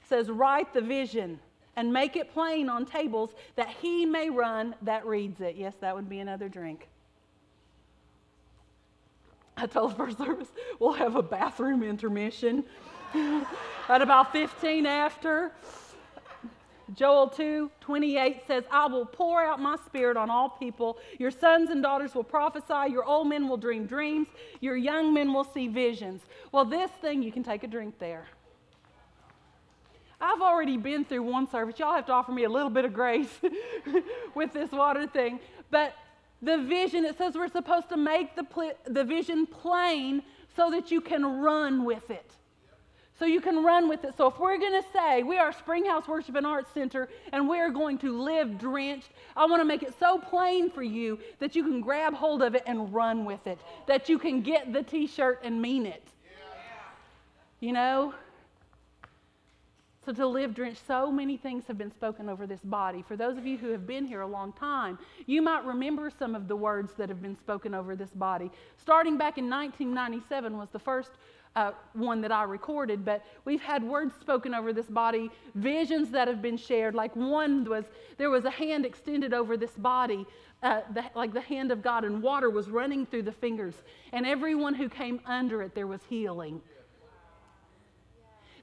says, 0.07 0.29
Write 0.29 0.73
the 0.73 0.81
vision 0.81 1.39
and 1.75 1.93
make 1.93 2.15
it 2.15 2.33
plain 2.33 2.67
on 2.67 2.85
tables 2.85 3.35
that 3.55 3.69
he 3.69 4.05
may 4.05 4.29
run 4.29 4.75
that 4.81 5.05
reads 5.05 5.39
it. 5.39 5.55
Yes, 5.55 5.75
that 5.81 5.95
would 5.95 6.09
be 6.09 6.19
another 6.19 6.49
drink. 6.49 6.87
I 9.55 9.67
told 9.67 9.91
the 9.91 9.95
first 9.95 10.17
service 10.17 10.47
we'll 10.79 10.93
have 10.93 11.15
a 11.15 11.21
bathroom 11.21 11.83
intermission 11.83 12.63
at 13.13 14.01
about 14.01 14.31
15 14.31 14.85
after. 14.85 15.51
Joel 16.95 17.27
2 17.27 17.69
28 17.81 18.41
says, 18.47 18.63
I 18.71 18.87
will 18.87 19.05
pour 19.05 19.43
out 19.43 19.59
my 19.59 19.77
spirit 19.85 20.17
on 20.17 20.29
all 20.29 20.49
people. 20.49 20.97
Your 21.17 21.31
sons 21.31 21.69
and 21.69 21.83
daughters 21.83 22.15
will 22.15 22.23
prophesy. 22.23 22.91
Your 22.91 23.03
old 23.03 23.27
men 23.27 23.47
will 23.47 23.57
dream 23.57 23.85
dreams. 23.85 24.27
Your 24.59 24.75
young 24.75 25.13
men 25.13 25.33
will 25.33 25.43
see 25.43 25.67
visions. 25.67 26.21
Well, 26.51 26.65
this 26.65 26.91
thing, 27.01 27.21
you 27.21 27.31
can 27.31 27.43
take 27.43 27.63
a 27.63 27.67
drink 27.67 27.99
there. 27.99 28.25
I've 30.21 30.41
already 30.41 30.77
been 30.77 31.05
through 31.05 31.23
one 31.23 31.49
service. 31.49 31.79
Y'all 31.79 31.95
have 31.95 32.05
to 32.07 32.11
offer 32.11 32.31
me 32.31 32.43
a 32.43 32.49
little 32.49 32.69
bit 32.69 32.85
of 32.85 32.93
grace 32.93 33.39
with 34.35 34.51
this 34.51 34.71
water 34.71 35.07
thing. 35.07 35.39
But 35.71 35.93
the 36.41 36.57
vision, 36.57 37.05
it 37.05 37.17
says 37.17 37.35
we're 37.35 37.47
supposed 37.47 37.89
to 37.89 37.97
make 37.97 38.35
the, 38.35 38.43
pl- 38.43 38.77
the 38.85 39.03
vision 39.03 39.45
plain 39.45 40.23
so 40.55 40.71
that 40.71 40.91
you 40.91 40.99
can 40.99 41.23
run 41.41 41.85
with 41.85 42.09
it. 42.09 42.33
So 43.19 43.25
you 43.25 43.41
can 43.41 43.65
run 43.65 43.89
with 43.89 44.05
it. 44.05 44.15
So 44.15 44.27
if 44.27 44.39
we're 44.39 44.57
going 44.57 44.81
to 44.81 44.87
say 44.93 45.23
we 45.23 45.37
are 45.37 45.51
Springhouse 45.51 46.07
Worship 46.07 46.35
and 46.35 46.47
Arts 46.47 46.71
Center 46.73 47.09
and 47.33 47.49
we're 47.49 47.69
going 47.69 47.97
to 47.99 48.17
live 48.17 48.57
drenched, 48.57 49.09
I 49.35 49.45
want 49.45 49.59
to 49.59 49.65
make 49.65 49.83
it 49.83 49.93
so 49.99 50.17
plain 50.17 50.71
for 50.71 50.83
you 50.83 51.19
that 51.39 51.53
you 51.53 51.63
can 51.63 51.81
grab 51.81 52.13
hold 52.13 52.41
of 52.41 52.55
it 52.55 52.63
and 52.65 52.93
run 52.93 53.25
with 53.25 53.45
it. 53.45 53.59
That 53.87 54.07
you 54.07 54.17
can 54.17 54.41
get 54.41 54.71
the 54.71 54.83
t-shirt 54.83 55.41
and 55.43 55.61
mean 55.61 55.85
it. 55.85 56.03
You 57.59 57.73
know? 57.73 58.13
So, 60.05 60.13
to 60.13 60.25
live 60.25 60.55
drenched, 60.55 60.87
so 60.87 61.11
many 61.11 61.35
things 61.35 61.65
have 61.67 61.77
been 61.77 61.91
spoken 61.91 62.29
over 62.29 62.47
this 62.47 62.61
body. 62.61 63.03
For 63.05 63.17
those 63.17 63.37
of 63.37 63.45
you 63.45 63.57
who 63.57 63.69
have 63.71 63.85
been 63.85 64.07
here 64.07 64.21
a 64.21 64.27
long 64.27 64.53
time, 64.53 64.97
you 65.25 65.41
might 65.41 65.65
remember 65.65 66.09
some 66.09 66.35
of 66.35 66.47
the 66.47 66.55
words 66.55 66.93
that 66.93 67.09
have 67.09 67.21
been 67.21 67.35
spoken 67.35 67.75
over 67.75 67.97
this 67.97 68.11
body. 68.11 68.49
Starting 68.77 69.17
back 69.17 69.37
in 69.37 69.49
1997 69.49 70.57
was 70.57 70.69
the 70.69 70.79
first 70.79 71.11
uh, 71.59 71.71
one 71.93 72.21
that 72.21 72.31
I 72.31 72.43
recorded, 72.43 73.03
but 73.03 73.25
we've 73.43 73.61
had 73.61 73.83
words 73.83 74.15
spoken 74.15 74.53
over 74.53 74.71
this 74.71 74.85
body, 74.85 75.29
visions 75.55 76.09
that 76.11 76.29
have 76.29 76.41
been 76.41 76.55
shared. 76.55 76.95
Like 76.95 77.13
one 77.17 77.65
was 77.65 77.83
there 78.17 78.29
was 78.29 78.45
a 78.45 78.49
hand 78.49 78.85
extended 78.85 79.33
over 79.33 79.57
this 79.57 79.71
body, 79.71 80.25
uh, 80.63 80.81
the, 80.93 81.03
like 81.15 81.33
the 81.33 81.41
hand 81.41 81.71
of 81.71 81.81
God, 81.81 82.05
and 82.05 82.23
water 82.23 82.49
was 82.49 82.69
running 82.69 83.05
through 83.05 83.23
the 83.23 83.33
fingers. 83.33 83.75
And 84.13 84.25
everyone 84.25 84.73
who 84.73 84.87
came 84.87 85.19
under 85.25 85.61
it, 85.61 85.75
there 85.75 85.87
was 85.87 85.99
healing. 86.07 86.61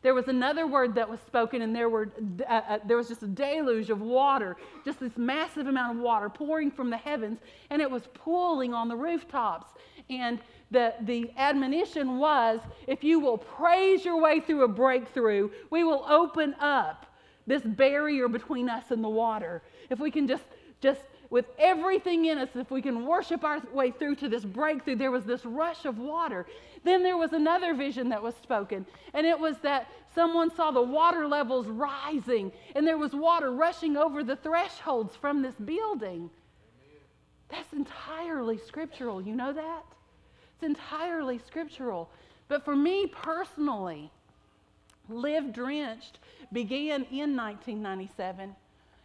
There 0.00 0.14
was 0.14 0.28
another 0.28 0.66
word 0.66 0.94
that 0.94 1.10
was 1.10 1.20
spoken, 1.20 1.62
and 1.62 1.74
there, 1.74 1.88
were, 1.88 2.08
uh, 2.48 2.52
uh, 2.52 2.78
there 2.86 2.96
was 2.96 3.08
just 3.08 3.22
a 3.22 3.26
deluge 3.26 3.90
of 3.90 4.00
water, 4.00 4.56
just 4.84 5.00
this 5.00 5.16
massive 5.16 5.66
amount 5.66 5.98
of 5.98 6.02
water 6.02 6.28
pouring 6.30 6.70
from 6.70 6.88
the 6.90 6.96
heavens, 6.96 7.40
and 7.70 7.82
it 7.82 7.90
was 7.90 8.04
pooling 8.14 8.72
on 8.72 8.88
the 8.88 8.96
rooftops. 8.96 9.66
And 10.08 10.38
the, 10.70 10.94
the 11.02 11.30
admonition 11.36 12.18
was 12.18 12.60
if 12.86 13.04
you 13.04 13.20
will 13.20 13.38
praise 13.38 14.04
your 14.04 14.20
way 14.20 14.40
through 14.40 14.64
a 14.64 14.68
breakthrough, 14.68 15.50
we 15.70 15.84
will 15.84 16.04
open 16.08 16.54
up 16.60 17.06
this 17.46 17.62
barrier 17.62 18.28
between 18.28 18.68
us 18.68 18.90
and 18.90 19.02
the 19.02 19.08
water. 19.08 19.62
If 19.90 20.00
we 20.00 20.10
can 20.10 20.26
just, 20.26 20.44
just 20.80 21.00
with 21.30 21.46
everything 21.58 22.26
in 22.26 22.38
us, 22.38 22.48
if 22.54 22.70
we 22.70 22.82
can 22.82 23.06
worship 23.06 23.44
our 23.44 23.60
way 23.72 23.92
through 23.92 24.16
to 24.16 24.28
this 24.28 24.44
breakthrough, 24.44 24.96
there 24.96 25.10
was 25.10 25.24
this 25.24 25.44
rush 25.44 25.84
of 25.84 25.98
water. 25.98 26.46
Then 26.84 27.02
there 27.02 27.16
was 27.16 27.32
another 27.32 27.74
vision 27.74 28.08
that 28.10 28.22
was 28.22 28.34
spoken, 28.36 28.86
and 29.14 29.26
it 29.26 29.38
was 29.38 29.58
that 29.58 29.88
someone 30.14 30.54
saw 30.54 30.70
the 30.70 30.82
water 30.82 31.26
levels 31.26 31.66
rising, 31.66 32.52
and 32.74 32.86
there 32.86 32.98
was 32.98 33.12
water 33.12 33.52
rushing 33.52 33.96
over 33.96 34.22
the 34.22 34.36
thresholds 34.36 35.14
from 35.16 35.42
this 35.42 35.54
building. 35.54 36.30
That's 37.48 37.72
entirely 37.72 38.58
scriptural. 38.58 39.22
You 39.22 39.36
know 39.36 39.52
that? 39.52 39.84
It's 40.56 40.64
entirely 40.64 41.38
scriptural. 41.46 42.10
But 42.48 42.64
for 42.64 42.74
me 42.74 43.06
personally, 43.06 44.10
Live 45.08 45.52
Drenched 45.52 46.18
began 46.52 47.04
in 47.10 47.36
1997 47.36 48.56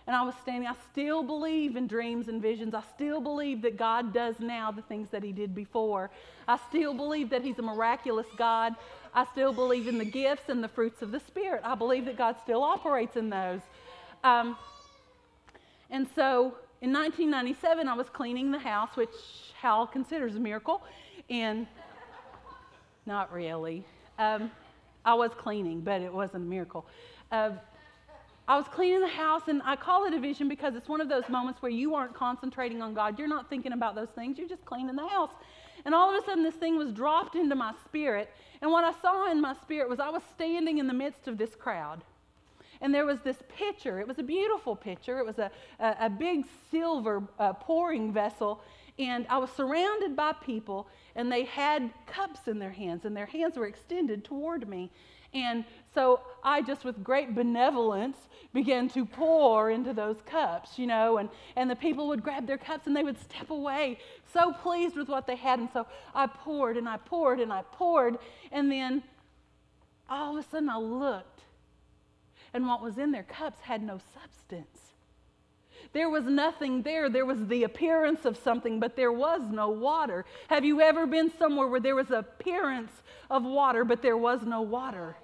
and 0.07 0.15
I 0.15 0.23
was 0.23 0.33
standing, 0.41 0.67
I 0.67 0.75
still 0.91 1.23
believe 1.23 1.75
in 1.75 1.87
dreams 1.87 2.27
and 2.27 2.41
visions. 2.41 2.73
I 2.73 2.81
still 2.95 3.21
believe 3.21 3.61
that 3.61 3.77
God 3.77 4.13
does 4.13 4.39
now 4.39 4.71
the 4.71 4.81
things 4.81 5.09
that 5.11 5.23
He 5.23 5.31
did 5.31 5.53
before. 5.53 6.09
I 6.47 6.57
still 6.69 6.93
believe 6.93 7.29
that 7.29 7.43
He's 7.43 7.59
a 7.59 7.61
miraculous 7.61 8.25
God. 8.35 8.75
I 9.13 9.25
still 9.25 9.53
believe 9.53 9.87
in 9.87 9.97
the 9.97 10.05
gifts 10.05 10.49
and 10.49 10.63
the 10.63 10.67
fruits 10.67 11.01
of 11.01 11.11
the 11.11 11.19
Spirit. 11.19 11.61
I 11.63 11.75
believe 11.75 12.05
that 12.05 12.17
God 12.17 12.35
still 12.41 12.63
operates 12.63 13.15
in 13.15 13.29
those. 13.29 13.61
Um, 14.23 14.57
and 15.91 16.07
so 16.15 16.55
in 16.81 16.91
1997, 16.91 17.87
I 17.87 17.93
was 17.93 18.09
cleaning 18.09 18.51
the 18.51 18.59
house, 18.59 18.89
which 18.95 19.13
Hal 19.61 19.85
considers 19.85 20.35
a 20.35 20.39
miracle. 20.39 20.81
And 21.29 21.67
not 23.05 23.31
really. 23.33 23.85
Um, 24.19 24.51
I 25.03 25.13
was 25.13 25.31
cleaning, 25.37 25.81
but 25.81 26.01
it 26.01 26.13
wasn't 26.13 26.43
a 26.43 26.47
miracle. 26.47 26.85
Uh, 27.31 27.51
I 28.47 28.57
was 28.57 28.67
cleaning 28.67 29.01
the 29.01 29.07
house, 29.07 29.43
and 29.47 29.61
I 29.63 29.75
call 29.75 30.05
it 30.05 30.13
a 30.13 30.19
vision 30.19 30.49
because 30.49 30.75
it's 30.75 30.89
one 30.89 31.01
of 31.01 31.09
those 31.09 31.27
moments 31.29 31.61
where 31.61 31.71
you 31.71 31.95
aren't 31.95 32.13
concentrating 32.13 32.81
on 32.81 32.93
God. 32.93 33.17
You're 33.17 33.27
not 33.27 33.49
thinking 33.49 33.71
about 33.71 33.95
those 33.95 34.09
things, 34.09 34.37
you're 34.37 34.49
just 34.49 34.65
cleaning 34.65 34.95
the 34.95 35.07
house. 35.07 35.31
And 35.85 35.95
all 35.95 36.15
of 36.15 36.21
a 36.21 36.25
sudden, 36.25 36.43
this 36.43 36.55
thing 36.55 36.77
was 36.77 36.91
dropped 36.91 37.35
into 37.35 37.55
my 37.55 37.73
spirit. 37.85 38.29
And 38.61 38.71
what 38.71 38.83
I 38.83 38.91
saw 39.01 39.31
in 39.31 39.41
my 39.41 39.55
spirit 39.61 39.89
was 39.89 39.99
I 39.99 40.09
was 40.09 40.21
standing 40.35 40.77
in 40.77 40.87
the 40.87 40.93
midst 40.93 41.27
of 41.27 41.37
this 41.37 41.55
crowd. 41.55 42.03
And 42.81 42.93
there 42.93 43.05
was 43.05 43.19
this 43.21 43.37
pitcher. 43.47 43.99
It 43.99 44.07
was 44.07 44.19
a 44.19 44.23
beautiful 44.23 44.75
pitcher. 44.75 45.19
It 45.19 45.25
was 45.25 45.39
a, 45.39 45.51
a, 45.79 45.95
a 46.01 46.09
big 46.09 46.45
silver 46.69 47.23
uh, 47.39 47.53
pouring 47.53 48.11
vessel. 48.11 48.61
And 49.01 49.25
I 49.29 49.39
was 49.39 49.49
surrounded 49.49 50.15
by 50.15 50.33
people, 50.33 50.87
and 51.15 51.31
they 51.31 51.45
had 51.45 51.89
cups 52.05 52.47
in 52.47 52.59
their 52.59 52.69
hands, 52.69 53.03
and 53.03 53.17
their 53.17 53.25
hands 53.25 53.57
were 53.57 53.65
extended 53.65 54.23
toward 54.23 54.69
me. 54.69 54.91
And 55.33 55.65
so 55.95 56.21
I 56.43 56.61
just, 56.61 56.85
with 56.85 57.03
great 57.03 57.33
benevolence, 57.33 58.17
began 58.53 58.89
to 58.89 59.05
pour 59.05 59.71
into 59.71 59.91
those 59.91 60.17
cups, 60.25 60.77
you 60.77 60.85
know, 60.85 61.17
and, 61.17 61.29
and 61.55 61.67
the 61.67 61.75
people 61.75 62.09
would 62.09 62.21
grab 62.21 62.45
their 62.45 62.59
cups 62.59 62.85
and 62.85 62.95
they 62.95 63.03
would 63.03 63.19
step 63.19 63.49
away, 63.49 63.97
so 64.33 64.51
pleased 64.51 64.95
with 64.95 65.07
what 65.07 65.25
they 65.25 65.37
had. 65.37 65.57
And 65.57 65.69
so 65.73 65.87
I 66.13 66.27
poured 66.27 66.77
and 66.77 66.87
I 66.87 66.97
poured 66.97 67.39
and 67.39 67.51
I 67.51 67.63
poured. 67.71 68.19
And 68.51 68.71
then 68.71 69.01
all 70.09 70.37
of 70.37 70.45
a 70.45 70.47
sudden 70.47 70.69
I 70.69 70.77
looked, 70.77 71.41
and 72.53 72.67
what 72.67 72.83
was 72.83 72.97
in 72.99 73.11
their 73.11 73.23
cups 73.23 73.61
had 73.61 73.81
no 73.81 73.99
substance. 74.13 74.80
There 75.93 76.09
was 76.09 76.23
nothing 76.23 76.83
there. 76.83 77.09
There 77.09 77.25
was 77.25 77.47
the 77.47 77.63
appearance 77.63 78.25
of 78.25 78.37
something, 78.37 78.79
but 78.79 78.95
there 78.95 79.11
was 79.11 79.41
no 79.49 79.69
water. 79.69 80.25
Have 80.47 80.63
you 80.63 80.79
ever 80.79 81.05
been 81.05 81.31
somewhere 81.37 81.67
where 81.67 81.81
there 81.81 81.95
was 81.95 82.11
appearance 82.11 82.91
of 83.29 83.43
water, 83.43 83.83
but 83.83 84.01
there 84.01 84.17
was 84.17 84.43
no 84.43 84.61
water? 84.61 85.17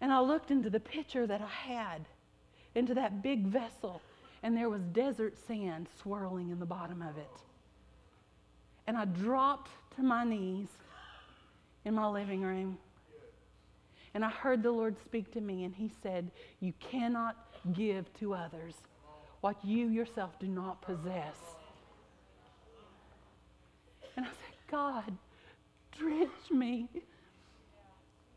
And 0.00 0.12
I 0.12 0.20
looked 0.20 0.50
into 0.50 0.70
the 0.70 0.80
pitcher 0.80 1.26
that 1.26 1.40
I 1.40 1.46
had, 1.46 2.04
into 2.74 2.94
that 2.94 3.22
big 3.22 3.46
vessel, 3.46 4.00
and 4.42 4.56
there 4.56 4.68
was 4.68 4.82
desert 4.82 5.36
sand 5.46 5.88
swirling 6.00 6.50
in 6.50 6.58
the 6.58 6.66
bottom 6.66 7.02
of 7.02 7.16
it. 7.18 7.30
And 8.86 8.96
I 8.96 9.04
dropped 9.04 9.70
to 9.96 10.02
my 10.02 10.24
knees 10.24 10.68
in 11.84 11.94
my 11.94 12.08
living 12.08 12.42
room. 12.42 12.78
And 14.14 14.24
I 14.24 14.28
heard 14.28 14.62
the 14.62 14.72
Lord 14.72 14.96
speak 15.04 15.32
to 15.32 15.40
me, 15.40 15.64
and 15.64 15.74
He 15.74 15.90
said, 16.02 16.30
You 16.60 16.72
cannot 16.80 17.36
give 17.72 18.12
to 18.14 18.34
others 18.34 18.74
what 19.40 19.56
you 19.64 19.88
yourself 19.88 20.38
do 20.38 20.46
not 20.46 20.80
possess. 20.82 21.36
And 24.16 24.26
I 24.26 24.28
said, 24.28 24.56
God, 24.70 25.16
drench 25.96 26.50
me. 26.50 26.88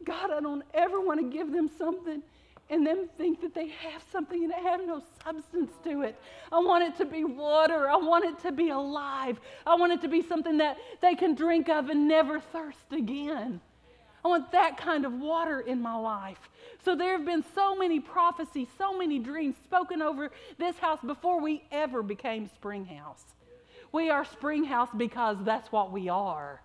God, 0.04 0.32
I 0.32 0.40
don't 0.40 0.64
ever 0.74 1.00
want 1.00 1.20
to 1.20 1.30
give 1.36 1.52
them 1.52 1.70
something 1.78 2.22
and 2.70 2.86
them 2.86 3.08
think 3.18 3.42
that 3.42 3.54
they 3.54 3.68
have 3.68 4.04
something 4.12 4.44
and 4.44 4.54
have 4.54 4.86
no 4.86 5.02
substance 5.24 5.72
to 5.84 6.02
it. 6.02 6.20
I 6.52 6.60
want 6.60 6.84
it 6.84 6.98
to 6.98 7.06
be 7.06 7.24
water. 7.24 7.90
I 7.90 7.98
want 7.98 8.26
it 8.26 8.40
to 8.40 8.52
be 8.52 8.70
alive. 8.70 9.40
I 9.68 9.76
want 9.76 9.94
it 9.94 10.02
to 10.02 10.08
be 10.08 10.24
something 10.24 10.58
that 10.58 10.78
they 11.02 11.14
can 11.14 11.36
drink 11.36 11.70
of 11.70 11.90
and 11.90 12.08
never 12.08 12.40
thirst 12.40 12.92
again. 12.92 13.62
I 14.26 14.28
want 14.28 14.52
that 14.54 14.76
kind 14.78 15.06
of 15.06 15.14
water 15.14 15.60
in 15.60 15.80
my 15.84 15.96
life. 15.96 16.50
So 16.84 16.96
there 16.96 17.12
have 17.12 17.28
been 17.28 17.44
so 17.54 17.76
many 17.76 18.00
prophecies, 18.00 18.68
so 18.76 18.98
many 18.98 19.20
dreams 19.20 19.56
spoken 19.64 20.02
over 20.02 20.32
this 20.58 20.80
house 20.80 20.98
before 21.06 21.40
we 21.40 21.64
ever 21.72 22.02
became 22.02 22.48
Spring 22.48 22.86
House. 22.86 23.24
We 23.92 24.10
are 24.10 24.26
Spring 24.26 24.64
House 24.64 24.90
because 24.98 25.38
that's 25.44 25.72
what 25.72 25.92
we 25.92 26.10
are. 26.10 26.60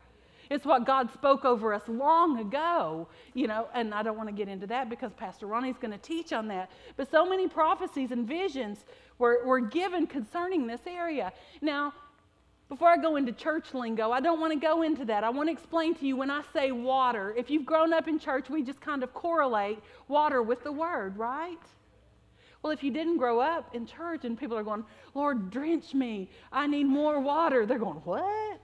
It's 0.48 0.64
what 0.64 0.86
God 0.86 1.12
spoke 1.12 1.44
over 1.44 1.74
us 1.74 1.82
long 1.86 2.38
ago, 2.40 3.08
you 3.34 3.46
know, 3.46 3.68
and 3.74 3.92
I 3.92 4.02
don't 4.02 4.16
want 4.16 4.30
to 4.30 4.34
get 4.34 4.48
into 4.48 4.66
that 4.68 4.88
because 4.88 5.12
Pastor 5.12 5.46
Ronnie's 5.46 5.76
going 5.78 5.92
to 5.92 5.98
teach 5.98 6.32
on 6.32 6.48
that. 6.48 6.70
But 6.96 7.10
so 7.10 7.28
many 7.28 7.46
prophecies 7.46 8.10
and 8.10 8.26
visions 8.26 8.86
were, 9.18 9.44
were 9.44 9.60
given 9.60 10.06
concerning 10.06 10.66
this 10.66 10.80
area. 10.86 11.30
Now, 11.60 11.92
before 12.70 12.88
I 12.88 12.96
go 12.96 13.16
into 13.16 13.32
church 13.32 13.74
lingo, 13.74 14.12
I 14.12 14.20
don't 14.20 14.40
want 14.40 14.52
to 14.52 14.58
go 14.58 14.82
into 14.82 15.04
that. 15.06 15.24
I 15.24 15.28
want 15.28 15.48
to 15.48 15.52
explain 15.52 15.92
to 15.96 16.06
you 16.06 16.16
when 16.16 16.30
I 16.30 16.42
say 16.52 16.70
water, 16.70 17.34
if 17.36 17.50
you've 17.50 17.66
grown 17.66 17.92
up 17.92 18.06
in 18.06 18.16
church, 18.16 18.48
we 18.48 18.62
just 18.62 18.80
kind 18.80 19.02
of 19.02 19.12
correlate 19.12 19.80
water 20.06 20.40
with 20.40 20.62
the 20.62 20.70
word, 20.70 21.18
right? 21.18 21.58
Well, 22.62 22.72
if 22.72 22.84
you 22.84 22.92
didn't 22.92 23.16
grow 23.16 23.40
up 23.40 23.74
in 23.74 23.86
church 23.86 24.24
and 24.24 24.38
people 24.38 24.56
are 24.56 24.62
going, 24.62 24.84
Lord, 25.14 25.50
drench 25.50 25.94
me, 25.94 26.30
I 26.52 26.68
need 26.68 26.84
more 26.84 27.18
water, 27.18 27.66
they're 27.66 27.78
going, 27.78 28.00
What? 28.04 28.60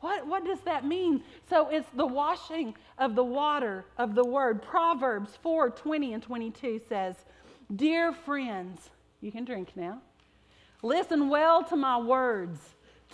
What, 0.00 0.26
what 0.26 0.44
does 0.44 0.60
that 0.62 0.84
mean? 0.84 1.22
So 1.48 1.68
it's 1.68 1.88
the 1.94 2.04
washing 2.04 2.74
of 2.98 3.14
the 3.14 3.24
water 3.24 3.86
of 3.96 4.14
the 4.14 4.24
word. 4.24 4.60
Proverbs 4.60 5.38
4 5.42 5.70
20 5.70 6.12
and 6.12 6.22
22 6.22 6.82
says, 6.90 7.16
Dear 7.74 8.12
friends, 8.12 8.90
you 9.22 9.32
can 9.32 9.46
drink 9.46 9.70
now. 9.76 10.02
Listen 10.82 11.30
well 11.30 11.64
to 11.64 11.76
my 11.76 11.96
words. 11.96 12.58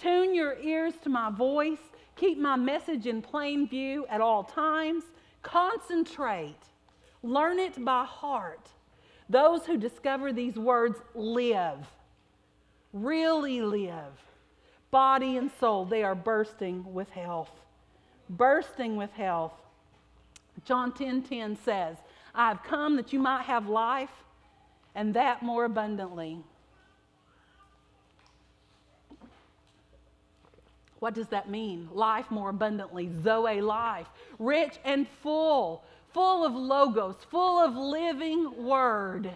Tune 0.00 0.34
your 0.34 0.58
ears 0.58 0.94
to 1.02 1.08
my 1.08 1.30
voice. 1.30 1.78
Keep 2.16 2.38
my 2.38 2.56
message 2.56 3.06
in 3.06 3.22
plain 3.22 3.68
view 3.68 4.06
at 4.08 4.20
all 4.20 4.44
times. 4.44 5.04
Concentrate. 5.42 6.56
Learn 7.22 7.58
it 7.58 7.84
by 7.84 8.04
heart. 8.04 8.68
Those 9.28 9.66
who 9.66 9.76
discover 9.76 10.32
these 10.32 10.56
words 10.56 10.98
live, 11.14 11.86
really 12.92 13.60
live 13.60 14.12
body 14.90 15.36
and 15.36 15.50
soul, 15.60 15.84
they 15.84 16.02
are 16.02 16.14
bursting 16.14 16.92
with 16.92 17.10
health. 17.10 17.50
Bursting 18.30 18.96
with 18.96 19.12
health. 19.12 19.52
John 20.64 20.92
10 20.92 21.22
10 21.22 21.56
says, 21.64 21.96
I 22.34 22.48
have 22.48 22.62
come 22.62 22.96
that 22.96 23.12
you 23.12 23.18
might 23.18 23.42
have 23.42 23.68
life 23.68 24.24
and 24.94 25.14
that 25.14 25.42
more 25.42 25.64
abundantly. 25.64 26.38
What 31.00 31.14
does 31.14 31.28
that 31.28 31.48
mean? 31.48 31.88
Life 31.92 32.30
more 32.30 32.50
abundantly, 32.50 33.10
Zoe 33.22 33.60
life, 33.60 34.08
rich 34.38 34.78
and 34.84 35.06
full, 35.22 35.84
full 36.12 36.44
of 36.44 36.54
logos, 36.54 37.16
full 37.30 37.58
of 37.58 37.76
living 37.76 38.64
word, 38.64 39.30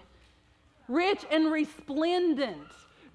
rich 0.89 1.25
and 1.31 1.53
resplendent. 1.53 2.59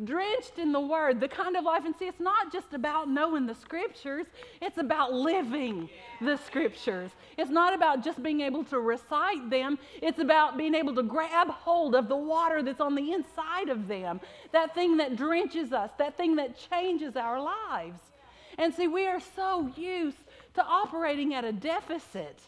Drenched 0.03 0.59
in 0.59 0.71
the 0.73 0.79
Word, 0.79 1.19
the 1.19 1.27
kind 1.27 1.57
of 1.57 1.63
life. 1.63 1.83
And 1.83 1.95
see, 1.97 2.05
it's 2.05 2.19
not 2.19 2.53
just 2.53 2.73
about 2.73 3.09
knowing 3.09 3.47
the 3.47 3.55
Scriptures, 3.55 4.27
it's 4.61 4.77
about 4.77 5.11
living 5.11 5.89
the 6.21 6.37
Scriptures. 6.37 7.09
It's 7.35 7.49
not 7.49 7.73
about 7.73 8.03
just 8.03 8.21
being 8.21 8.41
able 8.41 8.63
to 8.65 8.79
recite 8.79 9.49
them, 9.49 9.79
it's 9.99 10.19
about 10.19 10.55
being 10.55 10.75
able 10.75 10.93
to 10.93 11.01
grab 11.01 11.49
hold 11.49 11.95
of 11.95 12.09
the 12.09 12.15
water 12.15 12.61
that's 12.61 12.79
on 12.79 12.93
the 12.93 13.11
inside 13.11 13.69
of 13.69 13.87
them, 13.87 14.21
that 14.51 14.75
thing 14.75 14.97
that 14.97 15.15
drenches 15.15 15.73
us, 15.73 15.89
that 15.97 16.15
thing 16.15 16.35
that 16.35 16.59
changes 16.69 17.15
our 17.15 17.41
lives. 17.41 17.99
And 18.57 18.73
see, 18.73 18.87
we 18.87 19.05
are 19.07 19.19
so 19.19 19.71
used 19.75 20.17
to 20.55 20.63
operating 20.63 21.33
at 21.33 21.45
a 21.45 21.51
deficit. 21.51 22.39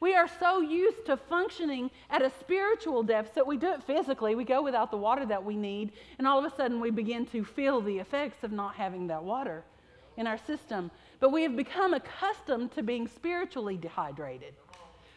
We 0.00 0.14
are 0.14 0.28
so 0.40 0.60
used 0.60 1.06
to 1.06 1.16
functioning 1.16 1.90
at 2.10 2.20
a 2.20 2.30
spiritual 2.40 3.02
deficit. 3.02 3.46
We 3.46 3.56
do 3.56 3.72
it 3.72 3.82
physically. 3.84 4.34
We 4.34 4.44
go 4.44 4.60
without 4.60 4.90
the 4.90 4.96
water 4.96 5.24
that 5.26 5.44
we 5.44 5.56
need, 5.56 5.92
and 6.18 6.26
all 6.26 6.38
of 6.38 6.52
a 6.52 6.54
sudden 6.54 6.80
we 6.80 6.90
begin 6.90 7.24
to 7.26 7.44
feel 7.44 7.80
the 7.80 7.98
effects 7.98 8.42
of 8.42 8.52
not 8.52 8.74
having 8.74 9.06
that 9.06 9.22
water 9.22 9.64
in 10.16 10.26
our 10.26 10.38
system. 10.38 10.90
But 11.20 11.32
we 11.32 11.42
have 11.44 11.56
become 11.56 11.94
accustomed 11.94 12.72
to 12.72 12.82
being 12.82 13.08
spiritually 13.08 13.76
dehydrated 13.76 14.54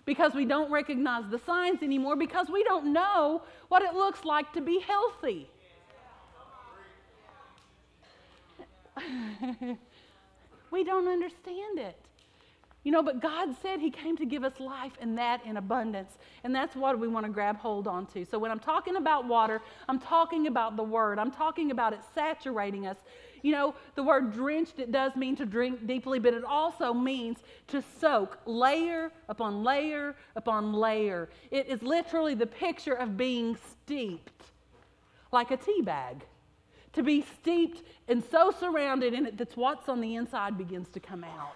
because 0.05 0.33
we 0.33 0.45
don't 0.45 0.71
recognize 0.71 1.29
the 1.29 1.39
signs 1.39 1.83
anymore 1.83 2.15
because 2.15 2.47
we 2.49 2.63
don't 2.63 2.93
know 2.93 3.41
what 3.67 3.81
it 3.81 3.93
looks 3.93 4.23
like 4.23 4.53
to 4.53 4.61
be 4.61 4.79
healthy. 4.79 5.49
we 10.71 10.83
don't 10.83 11.07
understand 11.07 11.79
it. 11.79 11.99
You 12.83 12.91
know, 12.91 13.03
but 13.03 13.21
God 13.21 13.53
said 13.61 13.79
He 13.79 13.91
came 13.91 14.15
to 14.15 14.25
give 14.25 14.43
us 14.45 14.59
life 14.59 14.93
and 15.01 15.17
that 15.17 15.45
in 15.45 15.57
abundance. 15.57 16.17
And 16.43 16.55
that's 16.55 16.75
what 16.75 16.97
we 16.97 17.07
want 17.07 17.25
to 17.25 17.31
grab 17.31 17.57
hold 17.57 17.85
onto. 17.85 18.23
So 18.23 18.39
when 18.39 18.49
I'm 18.49 18.59
talking 18.59 18.95
about 18.95 19.27
water, 19.27 19.61
I'm 19.89 19.99
talking 19.99 20.47
about 20.47 20.77
the 20.77 20.83
Word. 20.83 21.19
I'm 21.19 21.31
talking 21.31 21.71
about 21.71 21.91
it 21.91 21.99
saturating 22.15 22.87
us. 22.87 22.97
You 23.41 23.51
know, 23.51 23.75
the 23.95 24.03
word 24.03 24.33
drenched, 24.33 24.79
it 24.79 24.91
does 24.91 25.15
mean 25.15 25.35
to 25.35 25.45
drink 25.45 25.85
deeply, 25.85 26.19
but 26.19 26.33
it 26.33 26.43
also 26.43 26.93
means 26.93 27.37
to 27.67 27.83
soak 27.99 28.39
layer 28.45 29.11
upon 29.29 29.63
layer 29.63 30.15
upon 30.35 30.73
layer. 30.73 31.29
It 31.51 31.67
is 31.67 31.81
literally 31.83 32.33
the 32.33 32.47
picture 32.47 32.93
of 32.93 33.15
being 33.15 33.57
steeped 33.71 34.43
like 35.31 35.51
a 35.51 35.57
tea 35.57 35.81
bag. 35.81 36.23
To 36.97 37.03
be 37.03 37.23
steeped 37.39 37.83
and 38.07 38.23
so 38.31 38.49
surrounded 38.49 39.13
in 39.13 39.27
it 39.27 39.37
that 39.37 39.55
what's 39.55 39.87
on 39.87 40.01
the 40.01 40.15
inside 40.15 40.57
begins 40.57 40.89
to 40.89 40.99
come 40.99 41.23
out. 41.23 41.53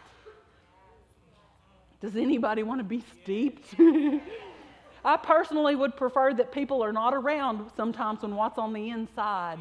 Does 1.99 2.15
anybody 2.15 2.62
want 2.62 2.80
to 2.80 2.84
be 2.84 3.04
steeped? 3.23 3.73
I 5.04 5.17
personally 5.17 5.75
would 5.75 5.97
prefer 5.97 6.32
that 6.36 6.51
people 6.51 6.84
are 6.84 6.93
not 6.93 7.15
around 7.15 7.71
sometimes 7.75 8.21
when 8.21 8.36
what's 8.36 8.60
on 8.60 8.71
the 8.71 8.91
inside 8.91 9.58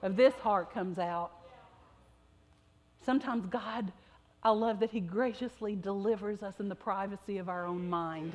of 0.00 0.16
this 0.16 0.32
heart 0.36 0.72
comes 0.72 0.98
out. 0.98 1.32
Sometimes 3.04 3.44
God, 3.44 3.92
I 4.42 4.48
love 4.48 4.80
that 4.80 4.90
He 4.90 5.00
graciously 5.00 5.76
delivers 5.76 6.42
us 6.42 6.60
in 6.60 6.70
the 6.70 6.74
privacy 6.74 7.36
of 7.36 7.50
our 7.50 7.66
own 7.66 7.90
mind. 7.90 8.34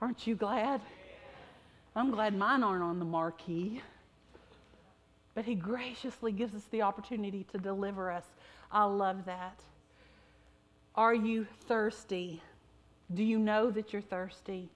Aren't 0.00 0.26
you 0.26 0.34
glad? 0.34 0.80
I'm 1.94 2.10
glad 2.10 2.34
mine 2.34 2.62
aren't 2.62 2.82
on 2.82 2.98
the 2.98 3.04
marquee. 3.04 3.82
But 5.34 5.44
He 5.44 5.54
graciously 5.54 6.32
gives 6.32 6.54
us 6.54 6.64
the 6.70 6.82
opportunity 6.82 7.44
to 7.52 7.58
deliver 7.58 8.10
us. 8.10 8.24
I 8.70 8.84
love 8.84 9.24
that. 9.26 9.60
Are 10.94 11.14
you 11.14 11.46
thirsty? 11.66 12.42
Do 13.14 13.22
you 13.22 13.38
know 13.38 13.70
that 13.70 13.92
you're 13.92 14.02
thirsty? 14.02 14.68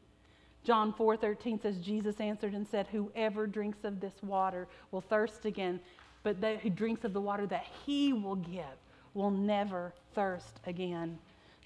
John 0.65 0.93
4:13 0.95 1.61
says 1.61 1.79
Jesus 1.79 2.21
answered 2.21 2.55
and 2.55 2.67
said, 2.67 2.87
"Whoever 2.87 3.47
drinks 3.47 3.85
of 3.85 4.01
this 4.01 4.23
water 4.23 4.67
will 4.91 5.03
thirst 5.03 5.45
again, 5.45 5.81
but 6.23 6.41
that 6.41 6.61
who 6.61 6.71
drinks 6.71 7.05
of 7.05 7.13
the 7.13 7.21
water 7.21 7.47
that 7.47 7.67
he 7.85 8.13
will 8.13 8.37
give 8.37 8.65
will 9.13 9.31
never 9.31 9.93
thirst 10.15 10.61
again." 10.67 11.19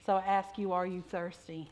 So 0.05 0.17
I 0.17 0.25
ask 0.25 0.59
you, 0.59 0.73
are 0.73 0.87
you 0.87 1.03
thirsty? 1.03 1.71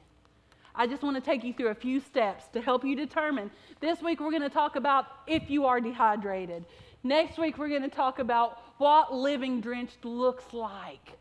I 0.74 0.86
just 0.86 1.02
want 1.02 1.16
to 1.16 1.22
take 1.22 1.42
you 1.42 1.54
through 1.54 1.68
a 1.68 1.74
few 1.74 2.00
steps 2.00 2.48
to 2.48 2.60
help 2.60 2.84
you 2.84 2.94
determine. 2.94 3.50
This 3.80 4.02
week 4.02 4.20
we're 4.20 4.30
going 4.30 4.42
to 4.42 4.50
talk 4.50 4.76
about 4.76 5.06
if 5.26 5.50
you 5.50 5.64
are 5.64 5.80
dehydrated. 5.80 6.66
Next 7.06 7.38
week 7.38 7.56
we're 7.56 7.68
going 7.68 7.82
to 7.82 7.88
talk 7.88 8.18
about 8.18 8.58
what 8.78 9.14
living 9.14 9.60
drenched 9.60 10.04
looks 10.04 10.52
like. 10.52 11.12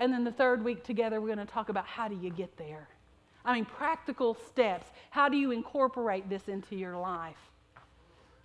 And 0.00 0.12
then 0.12 0.24
the 0.24 0.32
third 0.32 0.64
week 0.64 0.82
together, 0.82 1.20
we're 1.20 1.32
going 1.32 1.46
to 1.46 1.52
talk 1.52 1.68
about 1.68 1.86
how 1.86 2.08
do 2.08 2.18
you 2.20 2.30
get 2.30 2.56
there. 2.56 2.88
I 3.44 3.54
mean, 3.54 3.64
practical 3.64 4.34
steps. 4.34 4.88
How 5.10 5.28
do 5.28 5.36
you 5.36 5.52
incorporate 5.52 6.28
this 6.28 6.48
into 6.48 6.74
your 6.74 6.96
life? 6.96 7.36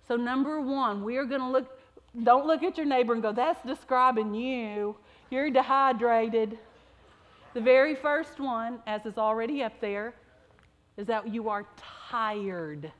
So, 0.06 0.14
number 0.14 0.60
one, 0.60 1.02
we 1.02 1.16
are 1.16 1.24
going 1.24 1.40
to 1.40 1.48
look, 1.48 1.76
don't 2.22 2.46
look 2.46 2.62
at 2.62 2.76
your 2.76 2.86
neighbor 2.86 3.14
and 3.14 3.22
go, 3.22 3.32
that's 3.32 3.60
describing 3.66 4.32
you. 4.32 4.94
You're 5.28 5.50
dehydrated. 5.50 6.56
The 7.52 7.60
very 7.60 7.96
first 7.96 8.38
one, 8.38 8.78
as 8.86 9.04
is 9.06 9.18
already 9.18 9.64
up 9.64 9.80
there, 9.80 10.14
is 10.96 11.08
that 11.08 11.34
you 11.34 11.48
are 11.48 11.66
tired. 12.08 12.92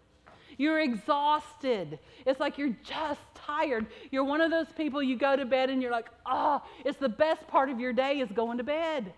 You're 0.62 0.78
exhausted. 0.78 1.98
It's 2.24 2.38
like 2.38 2.56
you're 2.56 2.76
just 2.84 3.20
tired. 3.34 3.88
You're 4.12 4.22
one 4.22 4.40
of 4.40 4.52
those 4.52 4.68
people 4.76 5.02
you 5.02 5.18
go 5.18 5.34
to 5.34 5.44
bed 5.44 5.70
and 5.70 5.82
you're 5.82 5.90
like, 5.90 6.06
oh, 6.24 6.62
it's 6.84 6.98
the 6.98 7.08
best 7.08 7.48
part 7.48 7.68
of 7.68 7.80
your 7.80 7.92
day 7.92 8.20
is 8.20 8.30
going 8.30 8.58
to 8.58 8.62
bed. 8.62 9.12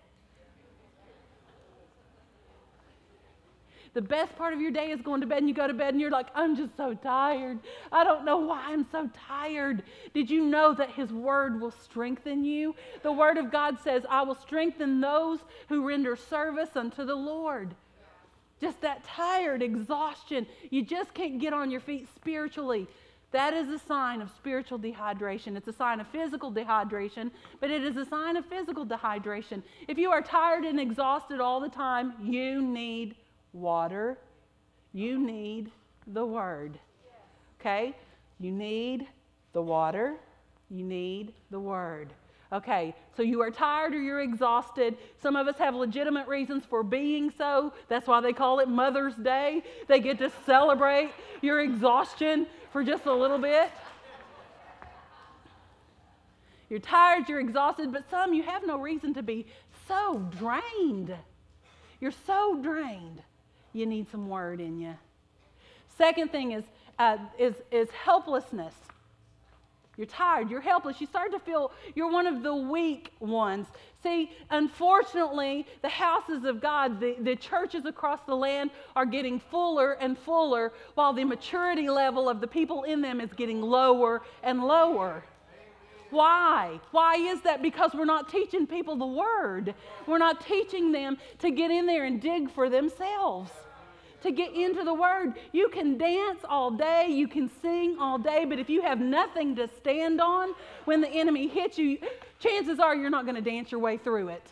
The 3.93 4.01
best 4.01 4.35
part 4.35 4.55
of 4.55 4.59
your 4.59 4.71
day 4.71 4.89
is 4.89 5.03
going 5.03 5.21
to 5.21 5.27
bed, 5.27 5.37
and 5.37 5.47
you 5.47 5.53
go 5.53 5.67
to 5.67 5.73
bed 5.73 5.93
and 5.93 6.01
you're 6.01 6.09
like, 6.09 6.29
I'm 6.33 6.55
just 6.55 6.75
so 6.75 6.95
tired. 6.95 7.59
I 7.91 8.03
don't 8.03 8.25
know 8.25 8.37
why 8.37 8.63
I'm 8.69 8.87
so 8.91 9.07
tired. 9.27 9.83
Did 10.15 10.31
you 10.31 10.43
know 10.43 10.73
that 10.73 10.89
His 10.89 11.13
Word 11.13 11.61
will 11.61 11.75
strengthen 11.83 12.43
you? 12.43 12.73
The 13.03 13.11
Word 13.11 13.37
of 13.37 13.51
God 13.51 13.77
says, 13.83 14.03
I 14.09 14.23
will 14.23 14.33
strengthen 14.33 14.99
those 14.99 15.39
who 15.69 15.87
render 15.87 16.15
service 16.15 16.75
unto 16.75 17.05
the 17.05 17.15
Lord. 17.15 17.75
Just 18.65 18.81
that 18.81 19.03
tired 19.03 19.61
exhaustion. 19.61 20.47
You 20.71 20.81
just 20.81 21.13
can't 21.13 21.39
get 21.39 21.53
on 21.53 21.69
your 21.69 21.81
feet 21.81 22.07
spiritually. 22.15 22.87
That 23.31 23.53
is 23.53 23.69
a 23.69 23.77
sign 23.77 24.23
of 24.23 24.31
spiritual 24.31 24.79
dehydration. 24.79 25.55
It's 25.55 25.67
a 25.67 25.73
sign 25.73 25.99
of 25.99 26.07
physical 26.07 26.51
dehydration, 26.51 27.29
but 27.61 27.69
it 27.69 27.83
is 27.83 27.95
a 27.95 28.05
sign 28.05 28.37
of 28.37 28.45
physical 28.47 28.83
dehydration. 28.83 29.61
If 29.87 29.99
you 29.99 30.09
are 30.09 30.23
tired 30.23 30.63
and 30.63 30.79
exhausted 30.79 31.39
all 31.39 31.59
the 31.59 31.69
time, 31.69 32.13
you 32.19 32.59
need 32.59 33.13
water. 33.53 34.17
You 34.93 35.19
need 35.19 35.69
the 36.07 36.25
Word. 36.25 36.79
Okay? 37.61 37.95
You 38.39 38.51
need 38.51 39.05
the 39.53 39.61
water. 39.61 40.15
You 40.71 40.83
need 40.83 41.35
the 41.51 41.59
Word. 41.59 42.13
Okay, 42.55 42.95
so 43.17 43.21
you 43.21 43.41
are 43.41 43.51
tired 43.51 43.93
or 43.93 44.01
you're 44.01 44.21
exhausted. 44.21 44.97
Some 45.21 45.35
of 45.35 45.45
us 45.45 45.57
have 45.57 45.75
legitimate 45.75 46.25
reasons 46.25 46.63
for 46.63 46.83
being 46.83 47.29
so. 47.37 47.73
That's 47.89 48.07
why 48.07 48.21
they 48.21 48.31
call 48.31 48.59
it 48.59 48.69
Mother's 48.69 49.15
Day. 49.15 49.61
They 49.89 49.99
get 49.99 50.19
to 50.19 50.31
celebrate 50.45 51.11
your 51.41 51.59
exhaustion 51.59 52.47
for 52.71 52.81
just 52.81 53.07
a 53.07 53.13
little 53.13 53.39
bit. 53.39 53.69
You're 56.69 56.79
tired, 56.79 57.27
you're 57.27 57.41
exhausted, 57.41 57.91
but 57.91 58.09
some 58.09 58.33
you 58.33 58.43
have 58.43 58.65
no 58.65 58.79
reason 58.79 59.13
to 59.15 59.21
be 59.21 59.47
so 59.89 60.25
drained. 60.39 61.13
You're 61.99 62.13
so 62.25 62.57
drained. 62.61 63.21
You 63.73 63.85
need 63.85 64.09
some 64.09 64.29
word 64.29 64.61
in 64.61 64.79
you. 64.79 64.95
Second 65.97 66.31
thing 66.31 66.53
is, 66.53 66.63
uh, 66.99 67.17
is, 67.37 67.55
is 67.69 67.89
helplessness. 67.91 68.75
You're 69.97 70.07
tired, 70.07 70.49
you're 70.49 70.61
helpless, 70.61 70.99
you 70.99 71.07
start 71.07 71.31
to 71.31 71.39
feel 71.39 71.71
you're 71.95 72.11
one 72.11 72.27
of 72.27 72.43
the 72.43 72.53
weak 72.53 73.11
ones. 73.19 73.67
See, 74.03 74.31
unfortunately, 74.49 75.65
the 75.81 75.89
houses 75.89 76.43
of 76.43 76.61
God, 76.61 76.99
the, 76.99 77.15
the 77.19 77.35
churches 77.35 77.85
across 77.85 78.19
the 78.27 78.35
land 78.35 78.71
are 78.95 79.05
getting 79.05 79.39
fuller 79.39 79.93
and 79.93 80.17
fuller, 80.17 80.73
while 80.95 81.13
the 81.13 81.23
maturity 81.23 81.89
level 81.89 82.27
of 82.27 82.41
the 82.41 82.47
people 82.47 82.83
in 82.83 83.01
them 83.01 83.21
is 83.21 83.31
getting 83.33 83.61
lower 83.61 84.21
and 84.43 84.63
lower. 84.63 85.23
Why? 86.09 86.79
Why 86.91 87.15
is 87.15 87.41
that? 87.41 87.61
Because 87.61 87.93
we're 87.93 88.05
not 88.05 88.29
teaching 88.29 88.67
people 88.67 88.95
the 88.95 89.05
word. 89.05 89.73
We're 90.05 90.17
not 90.17 90.45
teaching 90.45 90.91
them 90.91 91.17
to 91.39 91.51
get 91.51 91.71
in 91.71 91.85
there 91.85 92.05
and 92.05 92.21
dig 92.21 92.51
for 92.51 92.69
themselves 92.69 93.51
to 94.25 94.31
get 94.31 94.53
into 94.53 94.83
the 94.83 94.93
Word. 94.93 95.33
You 95.51 95.69
can 95.69 95.97
dance 95.97 96.41
all 96.47 96.71
day, 96.71 97.07
you 97.09 97.27
can 97.27 97.49
sing 97.61 97.97
all 97.99 98.17
day, 98.17 98.45
but 98.45 98.59
if 98.59 98.69
you 98.69 98.81
have 98.81 98.99
nothing 98.99 99.55
to 99.55 99.67
stand 99.77 100.19
on 100.21 100.53
when 100.85 101.01
the 101.01 101.09
enemy 101.09 101.47
hits 101.47 101.77
you, 101.77 101.97
chances 102.39 102.79
are 102.79 102.95
you're 102.95 103.09
not 103.09 103.25
going 103.25 103.35
to 103.35 103.41
dance 103.41 103.71
your 103.71 103.81
way 103.81 103.97
through 103.97 104.29
it. 104.29 104.43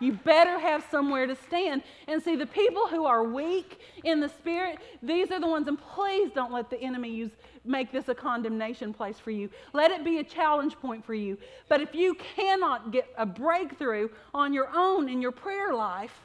You 0.00 0.12
better 0.12 0.58
have 0.58 0.84
somewhere 0.90 1.26
to 1.26 1.34
stand. 1.34 1.82
And 2.08 2.22
see, 2.22 2.36
the 2.36 2.46
people 2.46 2.88
who 2.88 3.06
are 3.06 3.24
weak 3.24 3.80
in 4.02 4.20
the 4.20 4.28
spirit, 4.28 4.78
these 5.02 5.30
are 5.30 5.40
the 5.40 5.46
ones, 5.46 5.68
and 5.68 5.78
please 5.78 6.30
don't 6.34 6.52
let 6.52 6.68
the 6.68 6.78
enemy 6.78 7.10
use, 7.10 7.30
make 7.64 7.92
this 7.92 8.08
a 8.08 8.14
condemnation 8.14 8.92
place 8.92 9.18
for 9.18 9.30
you. 9.30 9.48
Let 9.72 9.90
it 9.90 10.04
be 10.04 10.18
a 10.18 10.24
challenge 10.24 10.76
point 10.76 11.04
for 11.04 11.14
you. 11.14 11.38
But 11.68 11.80
if 11.80 11.94
you 11.94 12.14
cannot 12.36 12.90
get 12.90 13.08
a 13.16 13.24
breakthrough 13.24 14.08
on 14.34 14.52
your 14.52 14.68
own 14.74 15.08
in 15.08 15.22
your 15.22 15.32
prayer 15.32 15.72
life, 15.72 16.23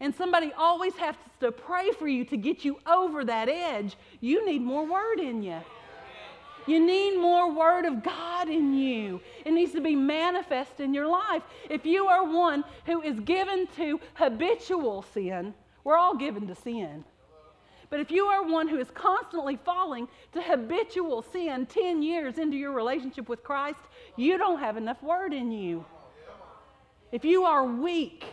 and 0.00 0.14
somebody 0.14 0.52
always 0.56 0.94
has 0.94 1.14
to 1.40 1.52
pray 1.52 1.90
for 1.92 2.08
you 2.08 2.24
to 2.26 2.36
get 2.36 2.64
you 2.64 2.78
over 2.86 3.24
that 3.24 3.48
edge, 3.48 3.96
you 4.20 4.44
need 4.46 4.62
more 4.62 4.86
word 4.86 5.20
in 5.20 5.42
you. 5.42 5.60
You 6.66 6.84
need 6.84 7.18
more 7.18 7.52
word 7.52 7.84
of 7.84 8.02
God 8.02 8.48
in 8.48 8.74
you. 8.74 9.20
It 9.44 9.52
needs 9.52 9.72
to 9.72 9.80
be 9.80 9.94
manifest 9.94 10.80
in 10.80 10.94
your 10.94 11.06
life. 11.06 11.42
If 11.68 11.84
you 11.84 12.06
are 12.06 12.24
one 12.24 12.64
who 12.86 13.02
is 13.02 13.18
given 13.20 13.66
to 13.76 14.00
habitual 14.14 15.02
sin, 15.14 15.54
we're 15.84 15.96
all 15.96 16.16
given 16.16 16.46
to 16.46 16.54
sin. 16.54 17.04
But 17.88 17.98
if 17.98 18.10
you 18.10 18.26
are 18.26 18.44
one 18.44 18.68
who 18.68 18.78
is 18.78 18.90
constantly 18.92 19.58
falling 19.64 20.06
to 20.32 20.40
habitual 20.40 21.22
sin 21.22 21.66
10 21.66 22.02
years 22.02 22.38
into 22.38 22.56
your 22.56 22.72
relationship 22.72 23.28
with 23.28 23.42
Christ, 23.42 23.80
you 24.16 24.38
don't 24.38 24.60
have 24.60 24.76
enough 24.76 25.02
word 25.02 25.32
in 25.32 25.50
you. 25.50 25.84
If 27.10 27.24
you 27.24 27.44
are 27.44 27.64
weak, 27.64 28.24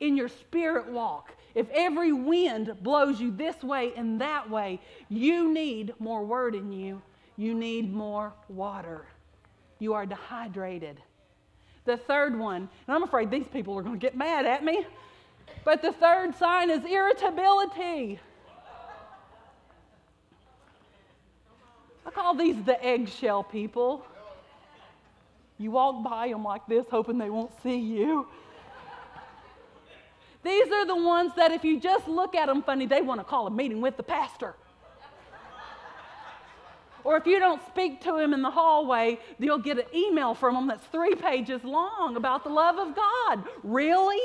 in 0.00 0.16
your 0.16 0.28
spirit 0.28 0.88
walk. 0.88 1.32
If 1.54 1.68
every 1.72 2.12
wind 2.12 2.74
blows 2.82 3.20
you 3.20 3.30
this 3.30 3.62
way 3.62 3.92
and 3.96 4.20
that 4.20 4.48
way, 4.48 4.80
you 5.08 5.52
need 5.52 5.94
more 5.98 6.24
word 6.24 6.54
in 6.54 6.72
you. 6.72 7.02
You 7.36 7.54
need 7.54 7.92
more 7.92 8.32
water. 8.48 9.06
You 9.78 9.94
are 9.94 10.06
dehydrated. 10.06 11.00
The 11.84 11.96
third 11.96 12.38
one, 12.38 12.68
and 12.86 12.94
I'm 12.94 13.02
afraid 13.02 13.30
these 13.30 13.48
people 13.48 13.76
are 13.78 13.82
going 13.82 13.98
to 13.98 14.00
get 14.00 14.16
mad 14.16 14.46
at 14.46 14.62
me, 14.62 14.86
but 15.64 15.82
the 15.82 15.92
third 15.92 16.36
sign 16.36 16.70
is 16.70 16.84
irritability. 16.84 18.20
I 22.06 22.10
call 22.10 22.34
these 22.34 22.62
the 22.64 22.82
eggshell 22.84 23.42
people. 23.42 24.04
You 25.58 25.70
walk 25.70 26.02
by 26.02 26.28
them 26.28 26.44
like 26.44 26.66
this, 26.66 26.86
hoping 26.90 27.18
they 27.18 27.30
won't 27.30 27.52
see 27.62 27.78
you. 27.78 28.26
These 30.42 30.72
are 30.72 30.86
the 30.86 30.96
ones 30.96 31.32
that 31.36 31.52
if 31.52 31.64
you 31.64 31.78
just 31.78 32.08
look 32.08 32.34
at 32.34 32.46
them 32.46 32.62
funny, 32.62 32.86
they 32.86 33.02
want 33.02 33.20
to 33.20 33.24
call 33.24 33.46
a 33.46 33.50
meeting 33.50 33.80
with 33.80 33.96
the 33.96 34.02
pastor. 34.02 34.54
Or 37.04 37.16
if 37.16 37.26
you 37.26 37.38
don't 37.38 37.60
speak 37.66 38.00
to 38.02 38.18
him 38.18 38.34
in 38.34 38.42
the 38.42 38.50
hallway, 38.50 39.18
you'll 39.38 39.58
get 39.58 39.78
an 39.78 39.86
email 39.94 40.34
from 40.34 40.56
him 40.56 40.66
that's 40.66 40.84
three 40.86 41.14
pages 41.14 41.64
long 41.64 42.16
about 42.16 42.44
the 42.44 42.50
love 42.50 42.78
of 42.78 42.94
God. 42.94 43.44
Really? 43.62 44.20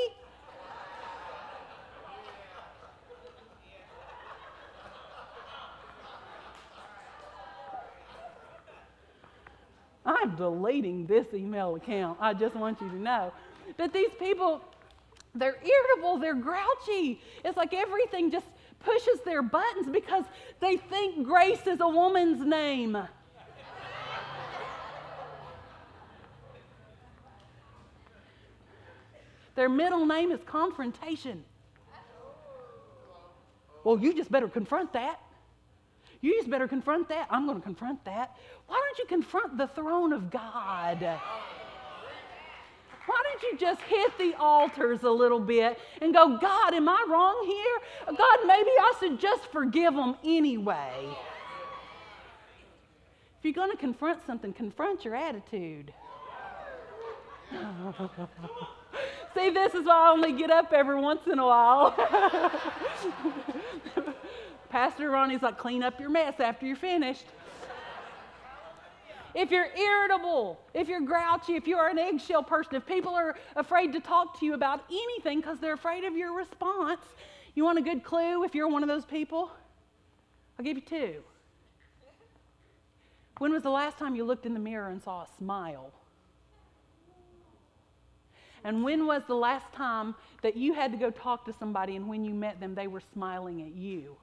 I'm 10.04 10.36
deleting 10.36 11.06
this 11.06 11.26
email 11.34 11.74
account. 11.74 12.18
I 12.20 12.32
just 12.32 12.54
want 12.54 12.80
you 12.80 12.88
to 12.88 12.96
know. 12.96 13.32
But 13.76 13.92
these 13.92 14.10
people, 14.18 14.60
they're 15.38 15.58
irritable, 15.62 16.18
they're 16.18 16.34
grouchy. 16.34 17.20
It's 17.44 17.56
like 17.56 17.72
everything 17.74 18.30
just 18.30 18.46
pushes 18.80 19.20
their 19.24 19.42
buttons 19.42 19.88
because 19.90 20.24
they 20.60 20.76
think 20.76 21.26
grace 21.26 21.66
is 21.66 21.80
a 21.80 21.88
woman's 21.88 22.40
name. 22.40 22.96
Their 29.54 29.68
middle 29.70 30.04
name 30.04 30.30
is 30.32 30.40
confrontation. 30.44 31.42
Well, 33.84 33.98
you 33.98 34.12
just 34.14 34.30
better 34.30 34.48
confront 34.48 34.92
that. 34.92 35.18
You 36.20 36.34
just 36.36 36.50
better 36.50 36.68
confront 36.68 37.08
that. 37.08 37.26
I'm 37.30 37.46
going 37.46 37.58
to 37.58 37.62
confront 37.62 38.04
that. 38.04 38.36
Why 38.66 38.80
don't 38.84 38.98
you 38.98 39.06
confront 39.06 39.56
the 39.56 39.68
throne 39.68 40.12
of 40.12 40.30
God? 40.30 41.18
Don't 43.38 43.52
you 43.52 43.58
just 43.58 43.82
hit 43.82 44.16
the 44.16 44.32
altars 44.38 45.02
a 45.02 45.10
little 45.10 45.40
bit 45.40 45.78
and 46.00 46.14
go, 46.14 46.38
God, 46.38 46.72
am 46.72 46.88
I 46.88 47.04
wrong 47.06 47.44
here? 47.46 48.16
God, 48.16 48.38
maybe 48.46 48.70
I 48.70 48.94
should 48.98 49.20
just 49.20 49.52
forgive 49.52 49.94
them 49.94 50.16
anyway. 50.24 51.14
If 53.38 53.44
you're 53.44 53.52
going 53.52 53.70
to 53.70 53.76
confront 53.76 54.24
something, 54.26 54.54
confront 54.54 55.04
your 55.04 55.14
attitude. 55.14 55.92
See, 59.34 59.50
this 59.50 59.74
is 59.74 59.84
why 59.84 60.06
I 60.06 60.12
only 60.12 60.32
get 60.32 60.50
up 60.50 60.72
every 60.72 60.98
once 60.98 61.26
in 61.26 61.38
a 61.38 61.46
while. 61.46 61.90
Pastor 64.70 65.10
Ronnie's 65.10 65.42
like, 65.42 65.58
clean 65.58 65.82
up 65.82 66.00
your 66.00 66.08
mess 66.08 66.40
after 66.40 66.64
you're 66.64 66.74
finished 66.74 67.26
if 69.36 69.50
you're 69.50 69.68
irritable, 69.76 70.58
if 70.72 70.88
you're 70.88 71.02
grouchy, 71.02 71.56
if 71.56 71.66
you're 71.66 71.88
an 71.88 71.98
eggshell 71.98 72.42
person, 72.42 72.74
if 72.74 72.86
people 72.86 73.14
are 73.14 73.36
afraid 73.54 73.92
to 73.92 74.00
talk 74.00 74.40
to 74.40 74.46
you 74.46 74.54
about 74.54 74.82
anything 74.90 75.40
because 75.40 75.60
they're 75.60 75.74
afraid 75.74 76.04
of 76.04 76.16
your 76.16 76.34
response, 76.34 77.02
you 77.54 77.62
want 77.62 77.78
a 77.78 77.82
good 77.82 78.02
clue 78.02 78.44
if 78.44 78.54
you're 78.54 78.66
one 78.66 78.82
of 78.82 78.88
those 78.88 79.04
people? 79.04 79.50
I'll 80.58 80.64
give 80.64 80.78
you 80.78 80.82
two. 80.82 81.22
When 83.36 83.52
was 83.52 83.62
the 83.62 83.70
last 83.70 83.98
time 83.98 84.16
you 84.16 84.24
looked 84.24 84.46
in 84.46 84.54
the 84.54 84.60
mirror 84.60 84.88
and 84.88 85.02
saw 85.02 85.24
a 85.24 85.26
smile? 85.36 85.92
And 88.64 88.82
when 88.82 89.06
was 89.06 89.22
the 89.28 89.34
last 89.34 89.70
time 89.74 90.14
that 90.40 90.56
you 90.56 90.72
had 90.72 90.92
to 90.92 90.98
go 90.98 91.10
talk 91.10 91.44
to 91.44 91.52
somebody 91.52 91.94
and 91.94 92.08
when 92.08 92.24
you 92.24 92.32
met 92.32 92.58
them, 92.58 92.74
they 92.74 92.86
were 92.86 93.02
smiling 93.12 93.60
at 93.60 93.74
you? 93.74 94.16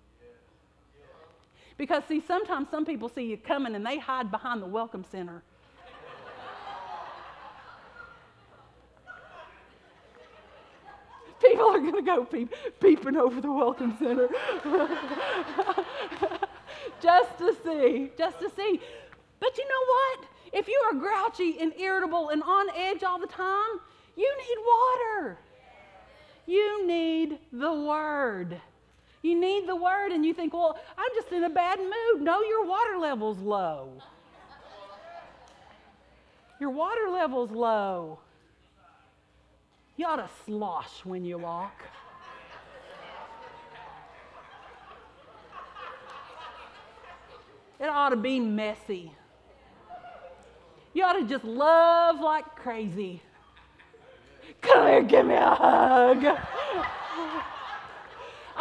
Because, 1.78 2.04
see, 2.06 2.22
sometimes 2.22 2.70
some 2.70 2.86
people 2.86 3.10
see 3.10 3.24
you 3.24 3.38
coming 3.38 3.76
and 3.76 3.86
they 3.86 3.98
hide 3.98 4.32
behind 4.32 4.62
the 4.62 4.68
welcome 4.68 5.04
center. 5.12 5.42
People 11.42 11.66
are 11.66 11.80
going 11.80 11.96
to 11.96 12.02
go 12.02 12.24
peep, 12.24 12.54
peeping 12.80 13.18
over 13.18 13.42
the 13.42 13.52
welcome 13.52 13.98
center 13.98 14.30
just 17.02 17.38
to 17.38 17.54
see, 17.66 18.12
just 18.18 18.40
to 18.40 18.50
see. 18.50 18.80
But 19.42 19.58
you 19.58 19.66
know 19.68 19.86
what? 19.88 20.20
If 20.54 20.68
you 20.70 20.82
are 20.90 20.94
grouchy 20.94 21.58
and 21.60 21.74
irritable 21.78 22.30
and 22.30 22.42
on 22.44 22.68
edge 22.78 23.04
all 23.04 23.20
the 23.20 23.28
time, 23.28 23.80
you 24.16 24.38
need 24.38 24.58
water. 24.66 25.38
You 26.46 26.88
need 26.88 27.40
the 27.52 27.74
Word. 27.74 28.62
You 29.24 29.40
need 29.40 29.68
the 29.68 29.76
word, 29.76 30.12
and 30.12 30.26
you 30.26 30.34
think, 30.34 30.54
well, 30.54 30.78
I'm 30.98 31.10
just 31.16 31.32
in 31.32 31.46
a 31.46 31.50
bad 31.50 31.80
mood. 31.80 32.22
No, 32.22 32.42
your 32.42 32.66
water 32.66 32.98
level's 33.00 33.40
low. 33.40 34.04
Your 36.60 36.70
water 36.70 37.10
level's 37.10 37.50
low. 37.50 38.20
You 39.96 40.08
ought 40.08 40.18
to 40.18 40.30
slosh 40.46 41.06
when 41.06 41.24
you 41.24 41.38
walk. 41.38 41.82
It 47.80 47.88
ought 47.88 48.10
to 48.10 48.18
be 48.18 48.40
messy. 48.40 49.14
You 50.94 51.06
ought 51.06 51.14
to 51.14 51.26
just 51.26 51.46
love 51.46 52.20
like 52.20 52.56
crazy. 52.56 53.22
Come 54.62 54.88
here, 54.88 55.04
give 55.04 55.26
me 55.26 55.36
a 55.36 55.50
hug. 55.50 56.38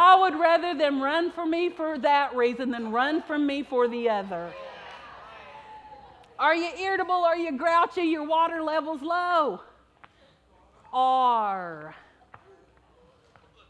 I 0.05 0.17
would 0.17 0.35
rather 0.35 0.75
them 0.75 1.01
run 1.01 1.31
from 1.31 1.51
me 1.51 1.71
for 1.71 1.97
that 1.99 2.35
reason 2.35 2.73
than 2.73 2.91
run 2.91 3.23
from 3.23 3.47
me 3.47 3.63
for 3.63 3.87
the 3.87 4.11
other. 4.11 4.53
Are 6.41 6.57
you 6.57 6.71
irritable? 6.77 7.15
Are 7.15 7.37
you 7.37 7.57
grouchy? 7.57 8.03
Your 8.03 8.27
water 8.27 8.61
level's 8.65 9.01
low. 9.01 9.61
Are. 10.93 11.95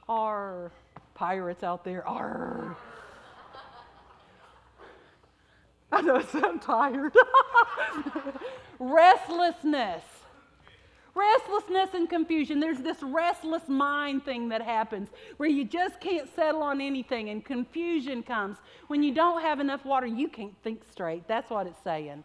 Are 0.09 0.73
pirates 1.13 1.63
out 1.63 1.85
there? 1.85 2.09
Are. 2.09 2.79
I 5.93 6.01
know, 6.01 6.23
I'm 6.33 6.59
tired. 6.61 7.15
Restlessness. 8.79 10.03
Restlessness 11.15 11.91
and 11.95 12.09
confusion. 12.09 12.59
There's 12.59 12.79
this 12.79 13.03
restless 13.03 13.69
mind 13.69 14.25
thing 14.25 14.49
that 14.49 14.63
happens 14.63 15.11
where 15.37 15.49
you 15.49 15.65
just 15.65 16.01
can't 16.01 16.29
settle 16.35 16.63
on 16.63 16.81
anything 16.81 17.29
and 17.29 17.45
confusion 17.45 18.23
comes. 18.23 18.57
When 18.87 19.03
you 19.03 19.13
don't 19.13 19.43
have 19.43 19.61
enough 19.61 19.85
water, 19.85 20.07
you 20.07 20.29
can't 20.29 20.55
think 20.63 20.83
straight. 20.91 21.29
That's 21.29 21.51
what 21.51 21.67
it's 21.67 21.83
saying. 21.85 22.25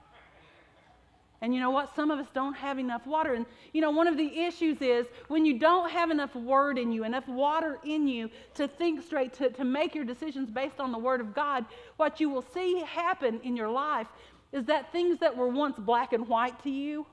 And 1.41 1.54
you 1.54 1.60
know 1.60 1.69
what? 1.69 1.95
Some 1.95 2.10
of 2.12 2.17
us 2.17 2.28
don't 2.34 2.56
have 2.56 2.80
enough 2.80 3.06
water. 3.06 3.34
And 3.34 3.45
you 3.73 3.82
know, 3.82 3.91
one 3.91 4.08
of 4.08 4.17
the 4.17 4.39
issues 4.39 4.82
is 4.82 5.06
when 5.28 5.45
you 5.45 5.60
don't 5.60 5.89
have 5.91 6.10
enough 6.10 6.34
word 6.36 6.80
in 6.80 6.91
you, 6.91 7.04
enough 7.04 7.28
water 7.28 7.80
in 7.84 8.08
you 8.08 8.30
to 8.56 8.67
think 8.67 9.04
straight, 9.04 9.34
to, 9.34 9.50
to 9.52 9.63
make 9.63 9.93
your 9.93 10.06
decisions 10.06 10.50
based 10.50 10.80
on 10.80 10.91
the 10.91 10.97
word 10.97 11.21
of 11.21 11.36
God, 11.36 11.65
what 11.97 12.19
you 12.19 12.30
will 12.30 12.41
see 12.41 12.82
happen 12.82 13.39
in 13.43 13.56
your 13.56 13.69
life 13.69 14.08
is 14.52 14.65
that 14.65 14.91
things 14.91 15.19
that 15.19 15.36
were 15.36 15.50
once 15.50 15.78
black 15.78 16.13
and 16.13 16.28
white 16.28 16.62
to 16.63 16.69
you 16.69 17.06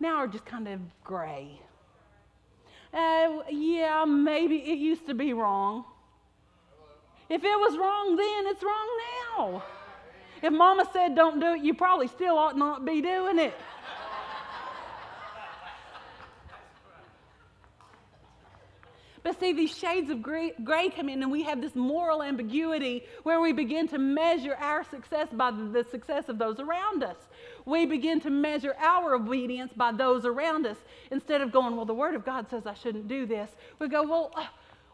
now 0.00 0.16
are 0.16 0.26
just 0.26 0.44
kind 0.44 0.68
of 0.68 0.80
gray. 1.04 1.60
Uh, 2.92 3.42
yeah, 3.50 4.04
maybe 4.06 4.56
it 4.56 4.78
used 4.78 5.06
to 5.06 5.14
be 5.14 5.32
wrong. 5.32 5.84
If 7.28 7.42
it 7.42 7.58
was 7.58 7.76
wrong 7.76 8.16
then, 8.16 8.46
it's 8.46 8.62
wrong 8.62 9.00
now. 9.36 9.62
If 10.42 10.52
mama 10.52 10.88
said 10.92 11.14
don't 11.14 11.40
do 11.40 11.54
it, 11.54 11.62
you 11.62 11.74
probably 11.74 12.06
still 12.08 12.38
ought 12.38 12.56
not 12.56 12.84
be 12.84 13.00
doing 13.00 13.38
it. 13.38 13.54
But 19.26 19.40
see, 19.40 19.52
these 19.52 19.76
shades 19.76 20.08
of 20.08 20.22
gray, 20.22 20.52
gray, 20.62 20.88
come 20.88 21.08
in, 21.08 21.20
and 21.20 21.32
we 21.32 21.42
have 21.42 21.60
this 21.60 21.74
moral 21.74 22.22
ambiguity 22.22 23.02
where 23.24 23.40
we 23.40 23.52
begin 23.52 23.88
to 23.88 23.98
measure 23.98 24.54
our 24.54 24.84
success 24.84 25.26
by 25.32 25.50
the, 25.50 25.84
success 25.90 26.28
of 26.28 26.38
those 26.38 26.60
around 26.60 27.02
us. 27.02 27.16
We 27.64 27.86
begin 27.86 28.20
to 28.20 28.30
measure 28.30 28.76
our 28.78 29.16
obedience 29.16 29.72
by 29.72 29.90
those 29.90 30.24
around 30.26 30.64
us 30.64 30.76
instead 31.10 31.40
of 31.40 31.50
going, 31.50 31.74
well, 31.74 31.84
the 31.84 31.92
Word 31.92 32.14
of 32.14 32.24
God 32.24 32.48
says 32.48 32.68
I 32.68 32.74
shouldn't 32.74 33.08
do 33.08 33.26
this. 33.26 33.50
We 33.80 33.88
go, 33.88 34.04
well, 34.04 34.30
uh, 34.36 34.46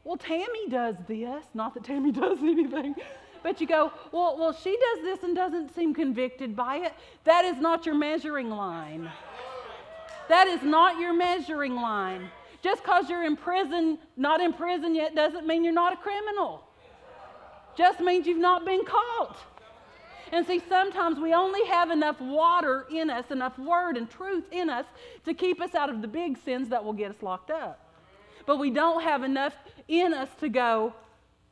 well, 0.02 0.16
Tammy 0.16 0.66
does 0.70 0.96
this. 1.06 1.44
Not 1.52 1.74
that 1.74 1.84
Tammy 1.84 2.10
does 2.24 2.38
anything. 2.38 2.94
But 3.42 3.60
you 3.60 3.66
go, 3.66 3.92
well, 4.12 4.38
well, 4.38 4.54
she 4.54 4.74
does 4.94 5.04
this 5.04 5.24
and 5.24 5.36
doesn't 5.36 5.74
seem 5.74 5.92
convicted 5.92 6.56
by 6.56 6.76
it. 6.76 6.94
That 7.24 7.44
is 7.44 7.58
not 7.58 7.84
your 7.84 7.96
measuring 7.96 8.48
line. 8.48 9.12
That 10.30 10.46
is 10.46 10.62
not 10.62 10.98
your 10.98 11.12
measuring 11.12 11.76
line. 11.76 12.30
Just 12.62 12.82
because 12.82 13.10
you're 13.10 13.24
in 13.24 13.36
prison, 13.36 13.98
not 14.16 14.40
in 14.40 14.52
prison 14.52 14.94
yet, 14.94 15.14
doesn't 15.14 15.46
mean 15.46 15.64
you're 15.64 15.72
not 15.72 15.92
a 15.92 15.96
criminal. 15.96 16.62
Just 17.76 18.00
means 18.00 18.26
you've 18.26 18.38
not 18.38 18.64
been 18.64 18.84
caught. 18.84 19.36
And 20.30 20.46
see, 20.46 20.62
sometimes 20.68 21.18
we 21.18 21.34
only 21.34 21.64
have 21.66 21.90
enough 21.90 22.20
water 22.20 22.86
in 22.90 23.10
us, 23.10 23.30
enough 23.30 23.58
word 23.58 23.96
and 23.96 24.08
truth 24.08 24.44
in 24.50 24.70
us 24.70 24.86
to 25.24 25.34
keep 25.34 25.60
us 25.60 25.74
out 25.74 25.90
of 25.90 26.00
the 26.00 26.08
big 26.08 26.38
sins 26.38 26.68
that 26.70 26.82
will 26.82 26.92
get 26.94 27.10
us 27.10 27.22
locked 27.22 27.50
up. 27.50 27.78
But 28.46 28.58
we 28.58 28.70
don't 28.70 29.02
have 29.02 29.24
enough 29.24 29.54
in 29.88 30.14
us 30.14 30.28
to 30.40 30.48
go, 30.48 30.94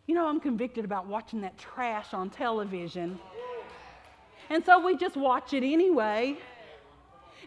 you 0.06 0.14
know, 0.14 0.26
I'm 0.26 0.40
convicted 0.40 0.84
about 0.84 1.06
watching 1.06 1.42
that 1.42 1.58
trash 1.58 2.14
on 2.14 2.30
television. 2.30 3.18
And 4.48 4.64
so 4.64 4.84
we 4.84 4.96
just 4.96 5.16
watch 5.16 5.52
it 5.52 5.62
anyway. 5.62 6.36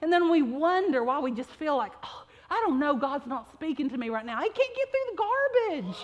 And 0.02 0.12
then 0.12 0.30
we 0.30 0.41
wonder 0.41 1.04
why 1.04 1.19
we 1.19 1.32
just 1.32 1.49
feel 1.52 1.76
like, 1.76 1.93
oh, 2.04 2.22
I 2.49 2.62
don't 2.65 2.79
know, 2.79 2.95
God's 2.95 3.27
not 3.27 3.51
speaking 3.53 3.89
to 3.89 3.97
me 3.97 4.10
right 4.10 4.25
now. 4.25 4.38
I 4.38 4.47
can't 4.47 4.75
get 4.75 4.89
through 4.91 5.12
the 5.12 5.82
garbage. 5.82 5.97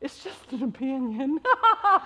It's 0.00 0.24
just 0.24 0.52
an 0.52 0.62
opinion. 0.62 1.40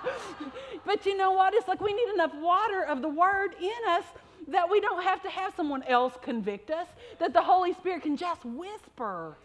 but 0.85 1.05
you 1.05 1.15
know 1.15 1.31
what? 1.31 1.53
It's 1.53 1.67
like 1.67 1.79
we 1.79 1.93
need 1.93 2.13
enough 2.13 2.35
water 2.35 2.83
of 2.83 3.01
the 3.01 3.07
word 3.07 3.55
in 3.59 3.89
us 3.89 4.03
that 4.49 4.69
we 4.69 4.81
don't 4.81 5.03
have 5.03 5.23
to 5.23 5.29
have 5.29 5.53
someone 5.55 5.81
else 5.83 6.13
convict 6.21 6.69
us, 6.69 6.87
that 7.19 7.33
the 7.33 7.41
Holy 7.41 7.73
Spirit 7.73 8.03
can 8.03 8.17
just 8.17 8.43
whisper. 8.43 9.37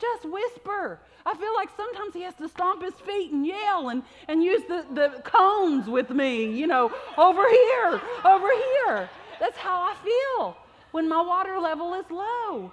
Just 0.00 0.24
whisper. 0.24 0.98
I 1.24 1.34
feel 1.34 1.54
like 1.54 1.68
sometimes 1.76 2.14
he 2.14 2.22
has 2.22 2.34
to 2.36 2.48
stomp 2.48 2.82
his 2.82 2.94
feet 2.94 3.30
and 3.30 3.46
yell 3.46 3.90
and, 3.90 4.02
and 4.26 4.42
use 4.42 4.62
the, 4.66 4.84
the 4.92 5.22
cones 5.22 5.86
with 5.86 6.10
me, 6.10 6.44
you 6.44 6.66
know, 6.66 6.90
over 7.16 7.48
here, 7.48 8.00
over 8.24 8.48
here. 8.50 9.08
That's 9.38 9.56
how 9.56 9.82
I 9.82 9.94
feel 10.02 10.56
when 10.92 11.08
my 11.08 11.20
water 11.20 11.58
level 11.58 11.94
is 11.94 12.08
low. 12.10 12.72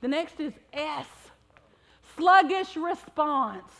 The 0.00 0.08
next 0.08 0.40
is 0.40 0.52
S 0.72 1.06
sluggish 2.18 2.76
response. 2.76 3.72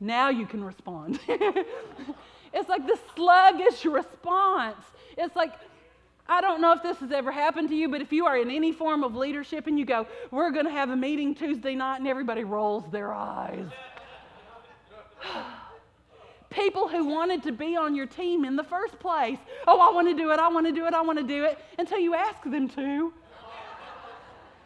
Now 0.00 0.30
you 0.30 0.46
can 0.46 0.64
respond. 0.64 1.20
it's 1.28 2.68
like 2.68 2.86
the 2.86 2.98
sluggish 3.14 3.84
response. 3.84 4.82
It's 5.16 5.36
like 5.36 5.52
I 6.30 6.40
don't 6.42 6.60
know 6.60 6.72
if 6.72 6.82
this 6.82 6.98
has 6.98 7.10
ever 7.10 7.32
happened 7.32 7.70
to 7.70 7.74
you, 7.74 7.88
but 7.88 8.02
if 8.02 8.12
you 8.12 8.26
are 8.26 8.36
in 8.36 8.50
any 8.50 8.70
form 8.70 9.02
of 9.02 9.16
leadership 9.16 9.66
and 9.66 9.78
you 9.78 9.86
go, 9.86 10.06
we're 10.30 10.50
going 10.50 10.66
to 10.66 10.70
have 10.70 10.90
a 10.90 10.96
meeting 10.96 11.34
Tuesday 11.34 11.74
night, 11.74 12.00
and 12.00 12.06
everybody 12.06 12.44
rolls 12.44 12.84
their 12.92 13.14
eyes. 13.14 13.64
People 16.50 16.88
who 16.88 17.04
wanted 17.04 17.42
to 17.42 17.52
be 17.52 17.76
on 17.76 17.94
your 17.94 18.06
team 18.06 18.44
in 18.44 18.56
the 18.56 18.64
first 18.64 18.98
place. 18.98 19.38
Oh, 19.66 19.80
I 19.80 19.92
want 19.92 20.08
to 20.08 20.14
do 20.14 20.30
it, 20.30 20.38
I 20.38 20.48
want 20.48 20.66
to 20.66 20.72
do 20.72 20.86
it, 20.86 20.94
I 20.94 21.02
want 21.02 21.18
to 21.18 21.24
do 21.24 21.44
it, 21.44 21.58
until 21.78 21.98
you 21.98 22.14
ask 22.14 22.42
them 22.42 22.68
to. 22.70 23.12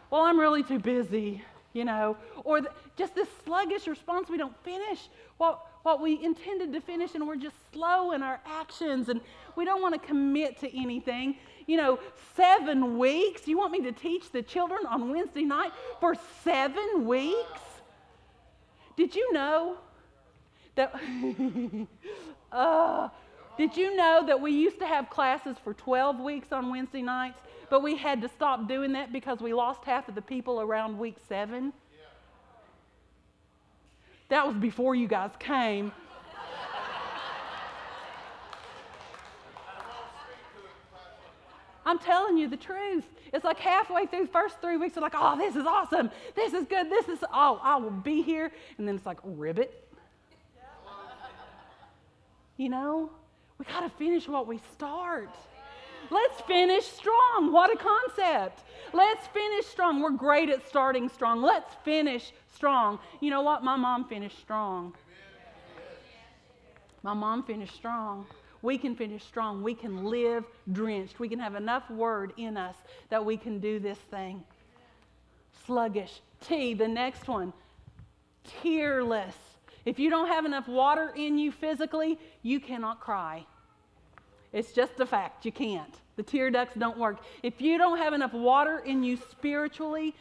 well, 0.09 0.21
I'm 0.21 0.39
really 0.39 0.63
too 0.63 0.79
busy, 0.79 1.43
you 1.73 1.83
know. 1.83 2.15
Or 2.43 2.61
the, 2.61 2.71
just 2.95 3.15
this 3.15 3.27
sluggish 3.43 3.87
response, 3.87 4.29
we 4.29 4.37
don't 4.37 4.55
finish 4.63 5.09
what, 5.37 5.65
what 5.83 6.01
we 6.01 6.23
intended 6.23 6.71
to 6.73 6.79
finish, 6.79 7.15
and 7.15 7.27
we're 7.27 7.35
just 7.35 7.55
slow 7.73 8.11
in 8.11 8.23
our 8.23 8.39
actions, 8.45 9.09
and 9.09 9.19
we 9.55 9.65
don't 9.65 9.81
want 9.81 9.93
to 9.93 10.07
commit 10.07 10.59
to 10.61 10.79
anything 10.79 11.35
you 11.67 11.77
know, 11.77 11.99
seven 12.35 12.97
weeks. 12.97 13.47
You 13.47 13.57
want 13.57 13.71
me 13.71 13.81
to 13.83 13.91
teach 13.91 14.31
the 14.31 14.41
children 14.41 14.85
on 14.85 15.09
Wednesday 15.09 15.43
night 15.43 15.71
for 15.99 16.15
seven 16.43 17.05
weeks? 17.05 17.61
Did 18.95 19.15
you 19.15 19.33
know 19.33 19.77
that? 20.75 20.93
uh, 22.51 23.09
did 23.57 23.77
you 23.77 23.95
know 23.95 24.25
that 24.25 24.39
we 24.39 24.51
used 24.51 24.79
to 24.79 24.87
have 24.87 25.09
classes 25.09 25.57
for 25.63 25.73
12 25.73 26.19
weeks 26.19 26.51
on 26.51 26.69
Wednesday 26.69 27.01
nights, 27.01 27.39
but 27.69 27.83
we 27.83 27.95
had 27.95 28.21
to 28.21 28.29
stop 28.29 28.67
doing 28.67 28.93
that 28.93 29.13
because 29.13 29.39
we 29.39 29.53
lost 29.53 29.83
half 29.83 30.07
of 30.07 30.15
the 30.15 30.21
people 30.21 30.61
around 30.61 30.97
week 30.97 31.17
seven? 31.27 31.73
That 34.29 34.47
was 34.47 34.55
before 34.55 34.95
you 34.95 35.07
guys 35.07 35.31
came. 35.39 35.91
I'm 41.85 41.99
telling 41.99 42.37
you 42.37 42.47
the 42.47 42.57
truth. 42.57 43.03
It's 43.33 43.43
like 43.43 43.59
halfway 43.59 44.05
through 44.05 44.27
first 44.27 44.61
three 44.61 44.77
weeks, 44.77 44.95
they're 44.95 45.03
like, 45.03 45.15
oh, 45.15 45.37
this 45.37 45.55
is 45.55 45.65
awesome. 45.65 46.09
This 46.35 46.53
is 46.53 46.65
good. 46.65 46.89
This 46.89 47.07
is, 47.09 47.19
oh, 47.33 47.59
I 47.61 47.75
will 47.75 47.91
be 47.91 48.21
here. 48.21 48.51
And 48.77 48.87
then 48.87 48.95
it's 48.95 49.05
like, 49.05 49.19
ribbit. 49.23 49.92
You 52.57 52.69
know, 52.69 53.09
we 53.57 53.65
got 53.65 53.81
to 53.81 53.89
finish 53.89 54.27
what 54.27 54.47
we 54.47 54.59
start. 54.73 55.35
Let's 56.09 56.41
finish 56.41 56.85
strong. 56.85 57.51
What 57.51 57.71
a 57.73 57.77
concept. 57.77 58.61
Let's 58.93 59.25
finish 59.27 59.65
strong. 59.65 60.01
We're 60.01 60.11
great 60.11 60.49
at 60.49 60.67
starting 60.67 61.09
strong. 61.09 61.41
Let's 61.41 61.73
finish 61.83 62.31
strong. 62.53 62.99
You 63.21 63.31
know 63.31 63.41
what? 63.41 63.63
My 63.63 63.75
mom 63.75 64.05
finished 64.05 64.39
strong. 64.39 64.93
My 67.01 67.13
mom 67.13 67.43
finished 67.43 67.75
strong 67.75 68.25
we 68.63 68.77
can 68.77 68.95
finish 68.95 69.23
strong. 69.23 69.61
We 69.61 69.75
can 69.75 70.05
live 70.05 70.45
drenched. 70.71 71.19
We 71.19 71.27
can 71.29 71.37
have 71.37 71.53
enough 71.53 71.87
word 71.91 72.31
in 72.37 72.57
us 72.57 72.75
that 73.09 73.23
we 73.23 73.37
can 73.37 73.59
do 73.59 73.77
this 73.77 73.97
thing. 74.09 74.41
Sluggish. 75.65 76.21
T, 76.39 76.73
the 76.73 76.87
next 76.87 77.27
one. 77.27 77.51
Tearless. 78.63 79.35
If 79.85 79.99
you 79.99 80.09
don't 80.09 80.27
have 80.27 80.45
enough 80.45 80.67
water 80.67 81.11
in 81.15 81.37
you 81.37 81.51
physically, 81.51 82.17
you 82.41 82.59
cannot 82.59 82.99
cry. 82.99 83.45
It's 84.53 84.71
just 84.71 84.99
a 84.99 85.05
fact. 85.05 85.45
You 85.45 85.51
can't. 85.51 85.93
The 86.15 86.23
tear 86.23 86.49
ducts 86.51 86.75
don't 86.77 86.97
work. 86.97 87.17
If 87.41 87.59
you 87.59 87.77
don't 87.77 87.97
have 87.97 88.13
enough 88.13 88.33
water 88.33 88.79
in 88.79 89.03
you 89.03 89.17
spiritually, 89.31 90.15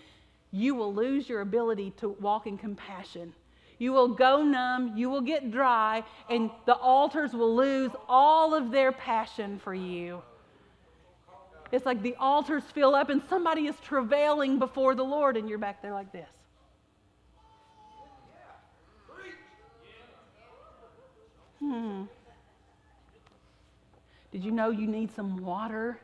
you 0.51 0.75
will 0.75 0.93
lose 0.93 1.29
your 1.29 1.43
ability 1.43 1.93
to 1.99 2.11
walk 2.21 2.47
in 2.47 2.57
compassion. 2.59 3.35
You 3.79 3.93
will 3.93 4.09
go 4.09 4.43
numb, 4.43 4.97
you 4.97 5.11
will 5.11 5.21
get 5.21 5.51
dry, 5.51 6.05
and 6.31 6.51
the 6.67 6.75
altars 6.75 7.33
will 7.33 7.55
lose 7.55 7.91
all 8.09 8.55
of 8.55 8.71
their 8.71 8.93
passion 8.93 9.59
for 9.59 9.75
you. 9.75 10.23
It's 11.73 11.87
like 11.87 12.03
the 12.03 12.15
altars 12.17 12.63
fill 12.65 12.95
up 12.95 13.09
and 13.11 13.23
somebody 13.29 13.67
is 13.67 13.75
travailing 13.83 14.59
before 14.59 14.95
the 14.95 15.03
Lord, 15.03 15.37
and 15.37 15.49
you're 15.49 15.59
back 15.59 15.83
there 15.83 15.93
like 15.95 16.13
this. 16.13 16.29
Hmm. 21.63 22.03
Did 24.33 24.45
you 24.45 24.51
know 24.51 24.71
you 24.71 24.87
need 24.87 25.15
some 25.15 25.39
water? 25.45 25.99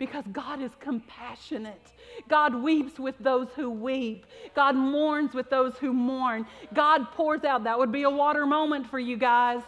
because 0.00 0.24
God 0.32 0.62
is 0.62 0.72
compassionate. 0.80 1.92
God 2.26 2.54
weeps 2.54 2.98
with 2.98 3.14
those 3.20 3.48
who 3.54 3.70
weep. 3.70 4.26
God 4.56 4.74
mourns 4.74 5.34
with 5.34 5.50
those 5.50 5.76
who 5.76 5.92
mourn. 5.92 6.46
God 6.72 7.12
pours 7.12 7.44
out. 7.44 7.64
That 7.64 7.78
would 7.78 7.92
be 7.92 8.02
a 8.04 8.10
water 8.10 8.46
moment 8.46 8.88
for 8.88 8.98
you 8.98 9.18
guys. 9.18 9.60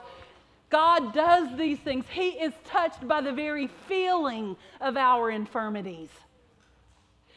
God 0.70 1.12
does 1.12 1.54
these 1.58 1.78
things. 1.80 2.06
He 2.10 2.30
is 2.30 2.54
touched 2.64 3.06
by 3.06 3.20
the 3.20 3.32
very 3.32 3.66
feeling 3.66 4.56
of 4.80 4.96
our 4.96 5.30
infirmities. 5.30 6.08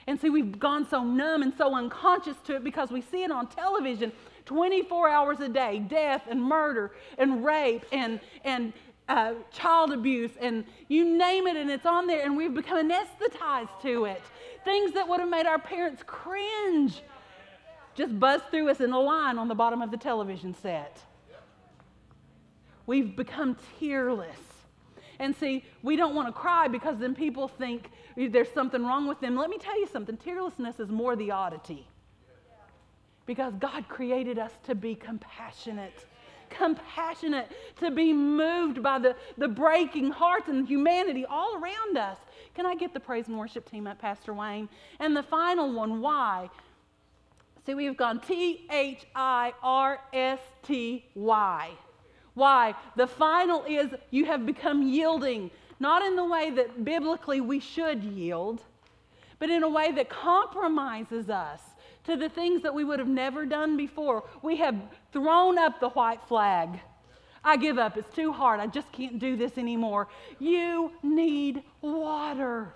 And 0.07 0.19
see, 0.19 0.29
we've 0.29 0.57
gone 0.57 0.87
so 0.87 1.03
numb 1.03 1.41
and 1.41 1.53
so 1.57 1.75
unconscious 1.75 2.37
to 2.45 2.55
it 2.55 2.63
because 2.63 2.91
we 2.91 3.01
see 3.01 3.23
it 3.23 3.31
on 3.31 3.47
television 3.47 4.13
24 4.45 5.09
hours 5.09 5.39
a 5.39 5.49
day 5.49 5.79
death 5.79 6.23
and 6.29 6.41
murder 6.41 6.91
and 7.17 7.43
rape 7.43 7.85
and, 7.91 8.19
and 8.43 8.73
uh, 9.07 9.33
child 9.51 9.91
abuse 9.91 10.31
and 10.41 10.63
you 10.87 11.05
name 11.17 11.47
it, 11.47 11.55
and 11.55 11.69
it's 11.69 11.85
on 11.85 12.07
there, 12.07 12.23
and 12.23 12.35
we've 12.35 12.53
become 12.53 12.89
anesthetized 12.89 13.81
to 13.81 14.05
it. 14.05 14.21
Things 14.63 14.93
that 14.93 15.07
would 15.07 15.19
have 15.19 15.29
made 15.29 15.45
our 15.45 15.59
parents 15.59 16.03
cringe 16.05 17.01
just 17.93 18.19
buzz 18.19 18.41
through 18.51 18.69
us 18.69 18.81
in 18.81 18.91
a 18.91 18.99
line 18.99 19.37
on 19.37 19.47
the 19.47 19.55
bottom 19.55 19.81
of 19.81 19.91
the 19.91 19.97
television 19.97 20.53
set. 20.61 21.01
We've 22.85 23.15
become 23.15 23.57
tearless. 23.79 24.37
And 25.17 25.35
see, 25.35 25.63
we 25.81 25.95
don't 25.95 26.13
want 26.13 26.27
to 26.27 26.33
cry 26.33 26.67
because 26.67 26.97
then 26.97 27.15
people 27.15 27.47
think 27.47 27.89
there's 28.17 28.51
something 28.51 28.85
wrong 28.85 29.07
with 29.07 29.21
them. 29.21 29.35
Let 29.35 29.49
me 29.49 29.57
tell 29.57 29.79
you 29.79 29.87
something 29.87 30.17
tearlessness 30.17 30.79
is 30.79 30.89
more 30.89 31.15
the 31.15 31.31
oddity. 31.31 31.87
Because 33.25 33.53
God 33.59 33.87
created 33.87 34.37
us 34.37 34.51
to 34.63 34.75
be 34.75 34.95
compassionate. 34.95 36.05
Compassionate, 36.49 37.51
to 37.79 37.89
be 37.89 38.13
moved 38.13 38.83
by 38.83 38.99
the, 38.99 39.15
the 39.37 39.47
breaking 39.47 40.11
hearts 40.11 40.47
and 40.47 40.67
humanity 40.67 41.25
all 41.25 41.55
around 41.55 41.97
us. 41.97 42.17
Can 42.53 42.65
I 42.65 42.75
get 42.75 42.93
the 42.93 42.99
praise 42.99 43.27
and 43.27 43.37
worship 43.37 43.69
team 43.69 43.87
up, 43.87 43.99
Pastor 43.99 44.33
Wayne? 44.33 44.69
And 44.99 45.17
the 45.17 45.23
final 45.23 45.73
one, 45.73 46.01
why? 46.01 46.49
See, 47.65 47.73
we've 47.73 47.97
gone 47.97 48.19
T 48.19 48.67
H 48.71 49.05
I 49.15 49.53
R 49.63 49.99
S 50.13 50.39
T 50.61 51.05
Y. 51.15 51.71
Why? 52.35 52.75
The 52.95 53.07
final 53.07 53.63
is 53.63 53.89
you 54.11 54.25
have 54.25 54.45
become 54.45 54.87
yielding, 54.87 55.49
not 55.79 56.03
in 56.03 56.15
the 56.15 56.25
way 56.25 56.51
that 56.51 56.85
biblically 56.85 57.41
we 57.41 57.59
should 57.59 58.03
yield, 58.03 58.61
but 59.39 59.49
in 59.49 59.63
a 59.63 59.69
way 59.69 59.91
that 59.93 60.09
compromises 60.09 61.29
us 61.29 61.61
to 62.05 62.15
the 62.15 62.29
things 62.29 62.61
that 62.63 62.73
we 62.73 62.83
would 62.83 62.99
have 62.99 63.07
never 63.07 63.45
done 63.45 63.77
before. 63.77 64.23
We 64.41 64.57
have 64.57 64.75
thrown 65.11 65.57
up 65.57 65.79
the 65.79 65.89
white 65.89 66.23
flag. 66.27 66.79
I 67.43 67.57
give 67.57 67.77
up. 67.77 67.97
It's 67.97 68.13
too 68.15 68.31
hard. 68.31 68.59
I 68.59 68.67
just 68.67 68.91
can't 68.91 69.19
do 69.19 69.35
this 69.35 69.57
anymore. 69.57 70.07
You 70.39 70.91
need 71.03 71.63
water. 71.81 72.73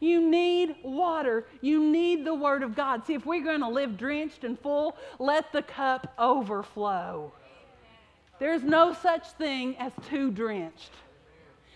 You 0.00 0.20
need 0.28 0.76
water. 0.84 1.46
You 1.60 1.82
need 1.82 2.24
the 2.24 2.34
Word 2.34 2.62
of 2.62 2.76
God. 2.76 3.04
See, 3.06 3.14
if 3.14 3.26
we're 3.26 3.42
going 3.42 3.60
to 3.60 3.68
live 3.68 3.96
drenched 3.96 4.44
and 4.44 4.58
full, 4.58 4.96
let 5.18 5.52
the 5.52 5.62
cup 5.62 6.12
overflow. 6.18 7.32
There's 8.38 8.62
no 8.62 8.92
such 8.92 9.28
thing 9.32 9.76
as 9.78 9.92
too 10.08 10.30
drenched. 10.30 10.90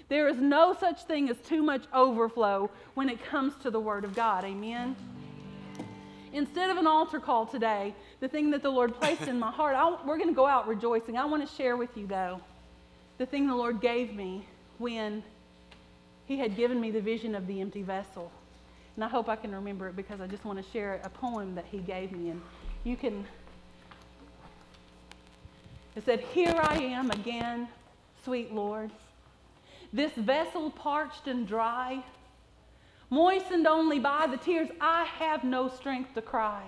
There 0.09 0.29
is 0.29 0.39
no 0.39 0.75
such 0.79 1.03
thing 1.05 1.29
as 1.29 1.37
too 1.39 1.63
much 1.63 1.85
overflow 1.93 2.71
when 2.95 3.09
it 3.09 3.23
comes 3.25 3.55
to 3.63 3.71
the 3.71 3.81
Word 3.81 4.05
of 4.05 4.15
God. 4.15 4.45
Amen? 4.45 4.97
Instead 6.33 6.71
of 6.71 6.77
an 6.77 6.87
altar 6.87 7.21
call 7.21 7.47
today, 7.47 7.95
the 8.21 8.29
thing 8.29 8.51
that 8.51 8.63
the 8.63 8.71
Lord 8.71 8.95
placed 8.95 9.29
in 9.29 9.39
my 9.39 9.51
heart, 9.51 9.75
I, 9.77 9.97
we're 10.07 10.19
going 10.19 10.29
to 10.29 10.35
go 10.35 10.47
out 10.47 10.69
rejoicing. 10.69 11.17
I 11.17 11.25
want 11.25 11.49
to 11.49 11.55
share 11.57 11.77
with 11.77 11.97
you, 11.97 12.07
though, 12.07 12.41
the 13.19 13.27
thing 13.27 13.47
the 13.47 13.55
Lord 13.55 13.81
gave 13.81 14.15
me 14.15 14.47
when 14.79 15.23
He 16.27 16.39
had 16.39 16.57
given 16.57 16.81
me 16.81 16.91
the 16.91 17.01
vision 17.01 17.35
of 17.35 17.47
the 17.47 17.61
empty 17.61 17.83
vessel. 17.83 18.31
And 18.97 19.05
I 19.05 19.09
hope 19.09 19.29
I 19.29 19.37
can 19.37 19.55
remember 19.55 19.89
it 19.89 19.97
because 19.97 20.21
I 20.21 20.27
just 20.27 20.45
want 20.45 20.65
to 20.65 20.71
share 20.73 21.01
a 21.05 21.09
poem 21.09 21.55
that 21.55 21.67
He 21.71 21.79
gave 21.79 22.13
me. 22.13 22.31
And 22.31 22.43
you 22.85 22.97
can 22.97 23.25
it 25.99 26.05
said, 26.05 26.21
Here 26.33 26.55
I 26.57 26.79
am 26.79 27.11
again, 27.11 27.67
sweet 28.25 28.55
Lord. 28.55 28.93
This 29.93 30.13
vessel 30.13 30.71
parched 30.71 31.27
and 31.27 31.45
dry, 31.45 32.05
moistened 33.11 33.67
only 33.67 33.99
by 33.99 34.27
the 34.27 34.37
tears, 34.37 34.69
I 34.81 35.05
have 35.05 35.45
no 35.45 35.69
strength 35.69 36.15
to 36.15 36.23
cry. 36.23 36.65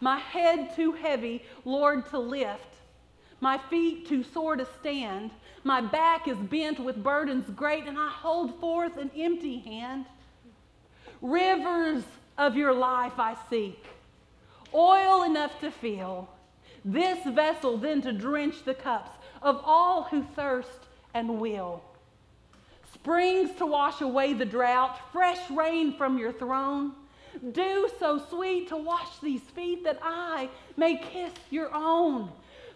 My 0.00 0.18
head 0.18 0.74
too 0.76 0.92
heavy, 0.92 1.42
Lord, 1.64 2.06
to 2.10 2.18
lift, 2.18 2.76
my 3.40 3.58
feet 3.70 4.08
too 4.08 4.22
sore 4.22 4.56
to 4.56 4.66
stand. 4.80 5.30
My 5.64 5.80
back 5.80 6.28
is 6.28 6.38
bent 6.38 6.80
with 6.80 7.02
burdens 7.02 7.50
great, 7.50 7.86
and 7.86 7.98
I 7.98 8.08
hold 8.08 8.58
forth 8.60 8.96
an 8.96 9.10
empty 9.16 9.58
hand. 9.58 10.06
Rivers 11.20 12.04
of 12.38 12.56
your 12.56 12.72
life 12.72 13.18
I 13.18 13.36
seek, 13.48 13.84
oil 14.74 15.22
enough 15.22 15.58
to 15.60 15.70
fill 15.70 16.28
this 16.86 17.26
vessel 17.26 17.76
then 17.76 18.00
to 18.02 18.12
drench 18.12 18.62
the 18.64 18.74
cups 18.74 19.10
of 19.42 19.60
all 19.64 20.04
who 20.04 20.22
thirst 20.22 20.86
and 21.14 21.40
will. 21.40 21.82
Springs 22.94 23.50
to 23.58 23.66
wash 23.66 24.00
away 24.00 24.32
the 24.32 24.44
drought, 24.44 24.98
fresh 25.12 25.50
rain 25.50 25.96
from 25.96 26.18
your 26.18 26.32
throne. 26.32 26.92
Dew 27.52 27.88
so 27.98 28.22
sweet 28.30 28.68
to 28.68 28.76
wash 28.76 29.18
these 29.22 29.40
feet 29.40 29.84
that 29.84 29.98
I 30.02 30.48
may 30.76 30.96
kiss 30.96 31.32
your 31.50 31.72
own. 31.74 32.30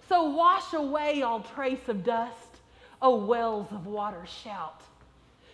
So 0.09 0.31
wash 0.31 0.73
away 0.75 1.23
all 1.23 1.41
trace 1.41 1.89
of 1.89 2.05
dust. 2.05 2.35
O 3.03 3.17
wells 3.17 3.69
of 3.71 3.87
water, 3.87 4.25
shout. 4.27 4.83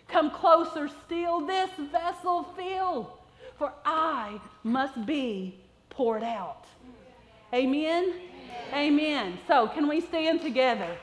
Come 0.09 0.31
closer 0.31 0.89
still, 1.05 1.47
this 1.47 1.71
vessel 1.93 2.45
fill, 2.57 3.19
for 3.59 3.73
I 3.85 4.41
must 4.65 5.07
be 5.07 5.59
poured 5.91 6.23
out. 6.23 6.65
Amen. 7.55 8.15
Amen. 8.73 9.39
So, 9.47 9.69
can 9.69 9.89
we 9.89 10.01
stand 10.01 10.43
together? 10.43 10.97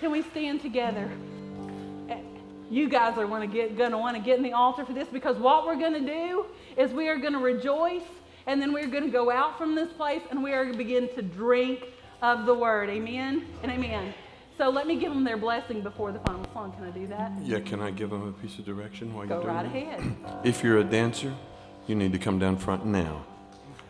Can 0.00 0.12
we 0.12 0.22
stand 0.22 0.60
together? 0.60 1.10
You 2.70 2.88
guys 2.88 3.16
are 3.16 3.26
going 3.26 3.50
to 3.50 3.98
want 3.98 4.16
to 4.16 4.22
get 4.22 4.36
in 4.38 4.42
the 4.42 4.52
altar 4.52 4.84
for 4.84 4.92
this 4.92 5.08
because 5.08 5.36
what 5.36 5.66
we're 5.66 5.78
going 5.78 5.92
to 5.92 6.00
do 6.00 6.46
is 6.76 6.92
we 6.92 7.08
are 7.08 7.16
going 7.16 7.32
to 7.32 7.38
rejoice 7.38 8.02
and 8.46 8.60
then 8.60 8.72
we're 8.72 8.88
going 8.88 9.04
to 9.04 9.10
go 9.10 9.30
out 9.30 9.56
from 9.58 9.74
this 9.74 9.92
place 9.92 10.22
and 10.30 10.42
we 10.42 10.52
are 10.52 10.64
going 10.64 10.72
to 10.74 10.78
begin 10.78 11.08
to 11.14 11.22
drink 11.22 11.84
of 12.22 12.46
the 12.46 12.54
word. 12.54 12.88
Amen 12.90 13.44
and 13.62 13.70
amen. 13.70 14.12
So 14.58 14.70
let 14.70 14.86
me 14.86 14.96
give 14.96 15.12
them 15.12 15.22
their 15.22 15.36
blessing 15.36 15.82
before 15.82 16.12
the 16.12 16.18
final 16.20 16.44
song. 16.52 16.72
Can 16.72 16.84
I 16.84 16.90
do 16.90 17.06
that? 17.08 17.30
Yeah, 17.42 17.60
can 17.60 17.80
I 17.80 17.90
give 17.90 18.10
them 18.10 18.26
a 18.26 18.32
piece 18.32 18.58
of 18.58 18.64
direction 18.64 19.12
while 19.14 19.26
Go 19.26 19.34
you're 19.34 19.42
doing 19.44 19.54
right 19.54 19.72
that? 19.72 20.00
ahead. 20.00 20.40
If 20.44 20.64
you're 20.64 20.78
a 20.78 20.84
dancer, 20.84 21.34
you 21.86 21.94
need 21.94 22.12
to 22.12 22.18
come 22.18 22.38
down 22.38 22.56
front 22.56 22.86
now. 22.86 23.24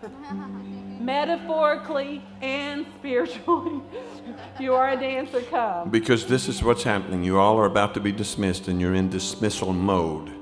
Metaphorically 1.06 2.20
and 2.42 2.84
spiritually, 2.98 3.80
you 4.60 4.74
are 4.74 4.90
a 4.90 4.96
dancer. 4.96 5.40
Come. 5.42 5.88
Because 5.88 6.26
this 6.26 6.48
is 6.48 6.64
what's 6.64 6.82
happening. 6.82 7.22
You 7.22 7.38
all 7.38 7.56
are 7.58 7.66
about 7.66 7.94
to 7.94 8.00
be 8.00 8.10
dismissed 8.10 8.66
and 8.66 8.80
you're 8.80 8.94
in 8.96 9.08
dismissal 9.08 9.72
mode. 9.72 10.32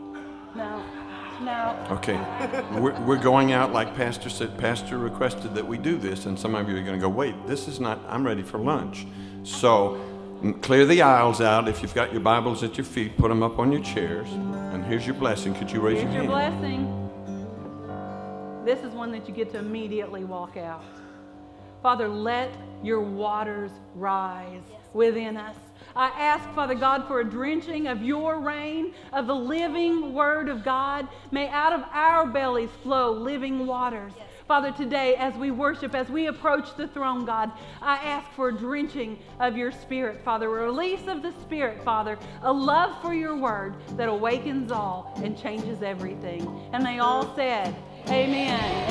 No, 0.57 0.83
no. 1.42 1.87
Okay. 1.90 2.18
We're, 2.81 2.98
we're 3.03 3.18
going 3.22 3.53
out 3.53 3.74
like 3.74 3.94
Pastor 3.94 4.31
said. 4.31 4.57
Pastor 4.57 4.96
requested 4.96 5.55
that 5.55 5.66
we 5.66 5.77
do 5.77 5.98
this, 5.98 6.24
and 6.24 6.38
some 6.38 6.55
of 6.55 6.66
you 6.66 6.77
are 6.79 6.83
going 6.83 6.98
to 6.98 7.03
go, 7.03 7.11
wait, 7.11 7.35
this 7.46 7.68
is 7.68 7.79
not, 7.79 8.00
I'm 8.09 8.24
ready 8.24 8.42
for 8.42 8.59
lunch. 8.59 9.07
So 9.42 10.00
clear 10.62 10.87
the 10.87 11.03
aisles 11.03 11.42
out. 11.42 11.68
If 11.68 11.83
you've 11.83 11.94
got 11.94 12.11
your 12.11 12.22
Bibles 12.22 12.62
at 12.62 12.79
your 12.79 12.87
feet, 12.87 13.18
put 13.18 13.29
them 13.29 13.42
up 13.42 13.59
on 13.59 13.70
your 13.70 13.83
chairs. 13.83 14.29
And 14.33 14.83
here's 14.83 15.05
your 15.05 15.16
blessing. 15.16 15.55
Could 15.55 15.70
you 15.70 15.81
raise 15.81 16.00
Here's 16.00 16.14
your 16.14 16.24
your 16.24 16.40
hand? 16.40 16.61
blessing. 16.61 16.93
This 18.64 18.81
is 18.81 18.94
one 18.94 19.12
that 19.12 19.29
you 19.29 19.35
get 19.35 19.50
to 19.50 19.59
immediately 19.59 20.24
walk 20.24 20.57
out. 20.57 20.83
Father, 21.83 22.09
let 22.09 22.50
your 22.83 23.03
waters 23.03 23.70
rise 23.94 24.62
within 24.94 25.37
us. 25.37 25.57
I 25.94 26.09
ask, 26.18 26.48
Father 26.55 26.74
God, 26.74 27.07
for 27.07 27.20
a 27.20 27.24
drenching 27.24 27.88
of 27.88 28.03
your 28.03 28.40
rain, 28.40 28.94
of 29.12 29.27
the 29.27 29.35
living 29.35 30.14
word 30.14 30.48
of 30.48 30.64
God. 30.64 31.07
May 31.31 31.48
out 31.48 31.74
of 31.74 31.83
our 31.92 32.27
bellies 32.27 32.70
flow 32.83 33.12
living 33.12 33.66
waters. 33.66 34.14
Father, 34.48 34.72
today 34.72 35.14
as 35.16 35.35
we 35.35 35.50
worship, 35.50 35.94
as 35.94 36.09
we 36.09 36.27
approach 36.27 36.74
the 36.77 36.88
throne, 36.88 37.24
God, 37.24 37.53
I 37.81 37.96
ask 37.96 38.31
for 38.33 38.48
a 38.48 38.57
drenching 38.57 39.18
of 39.40 39.57
your 39.57 39.72
spirit, 39.72 40.22
Father, 40.24 40.46
a 40.46 40.64
release 40.66 41.07
of 41.07 41.22
the 41.22 41.33
spirit, 41.42 41.83
Father, 41.83 42.18
a 42.42 42.53
love 42.53 43.00
for 43.03 43.14
your 43.14 43.37
word 43.37 43.74
that 43.96 44.09
awakens 44.09 44.70
all 44.70 45.12
and 45.22 45.38
changes 45.38 45.83
everything. 45.83 46.47
And 46.72 46.84
they 46.84 46.99
all 46.99 47.34
said, 47.34 47.74
Amen. 48.09 48.90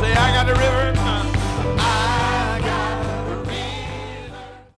Say, 0.00 0.12
I 0.12 0.30
got 0.34 0.46
the 0.46 0.54
river. 0.54 0.75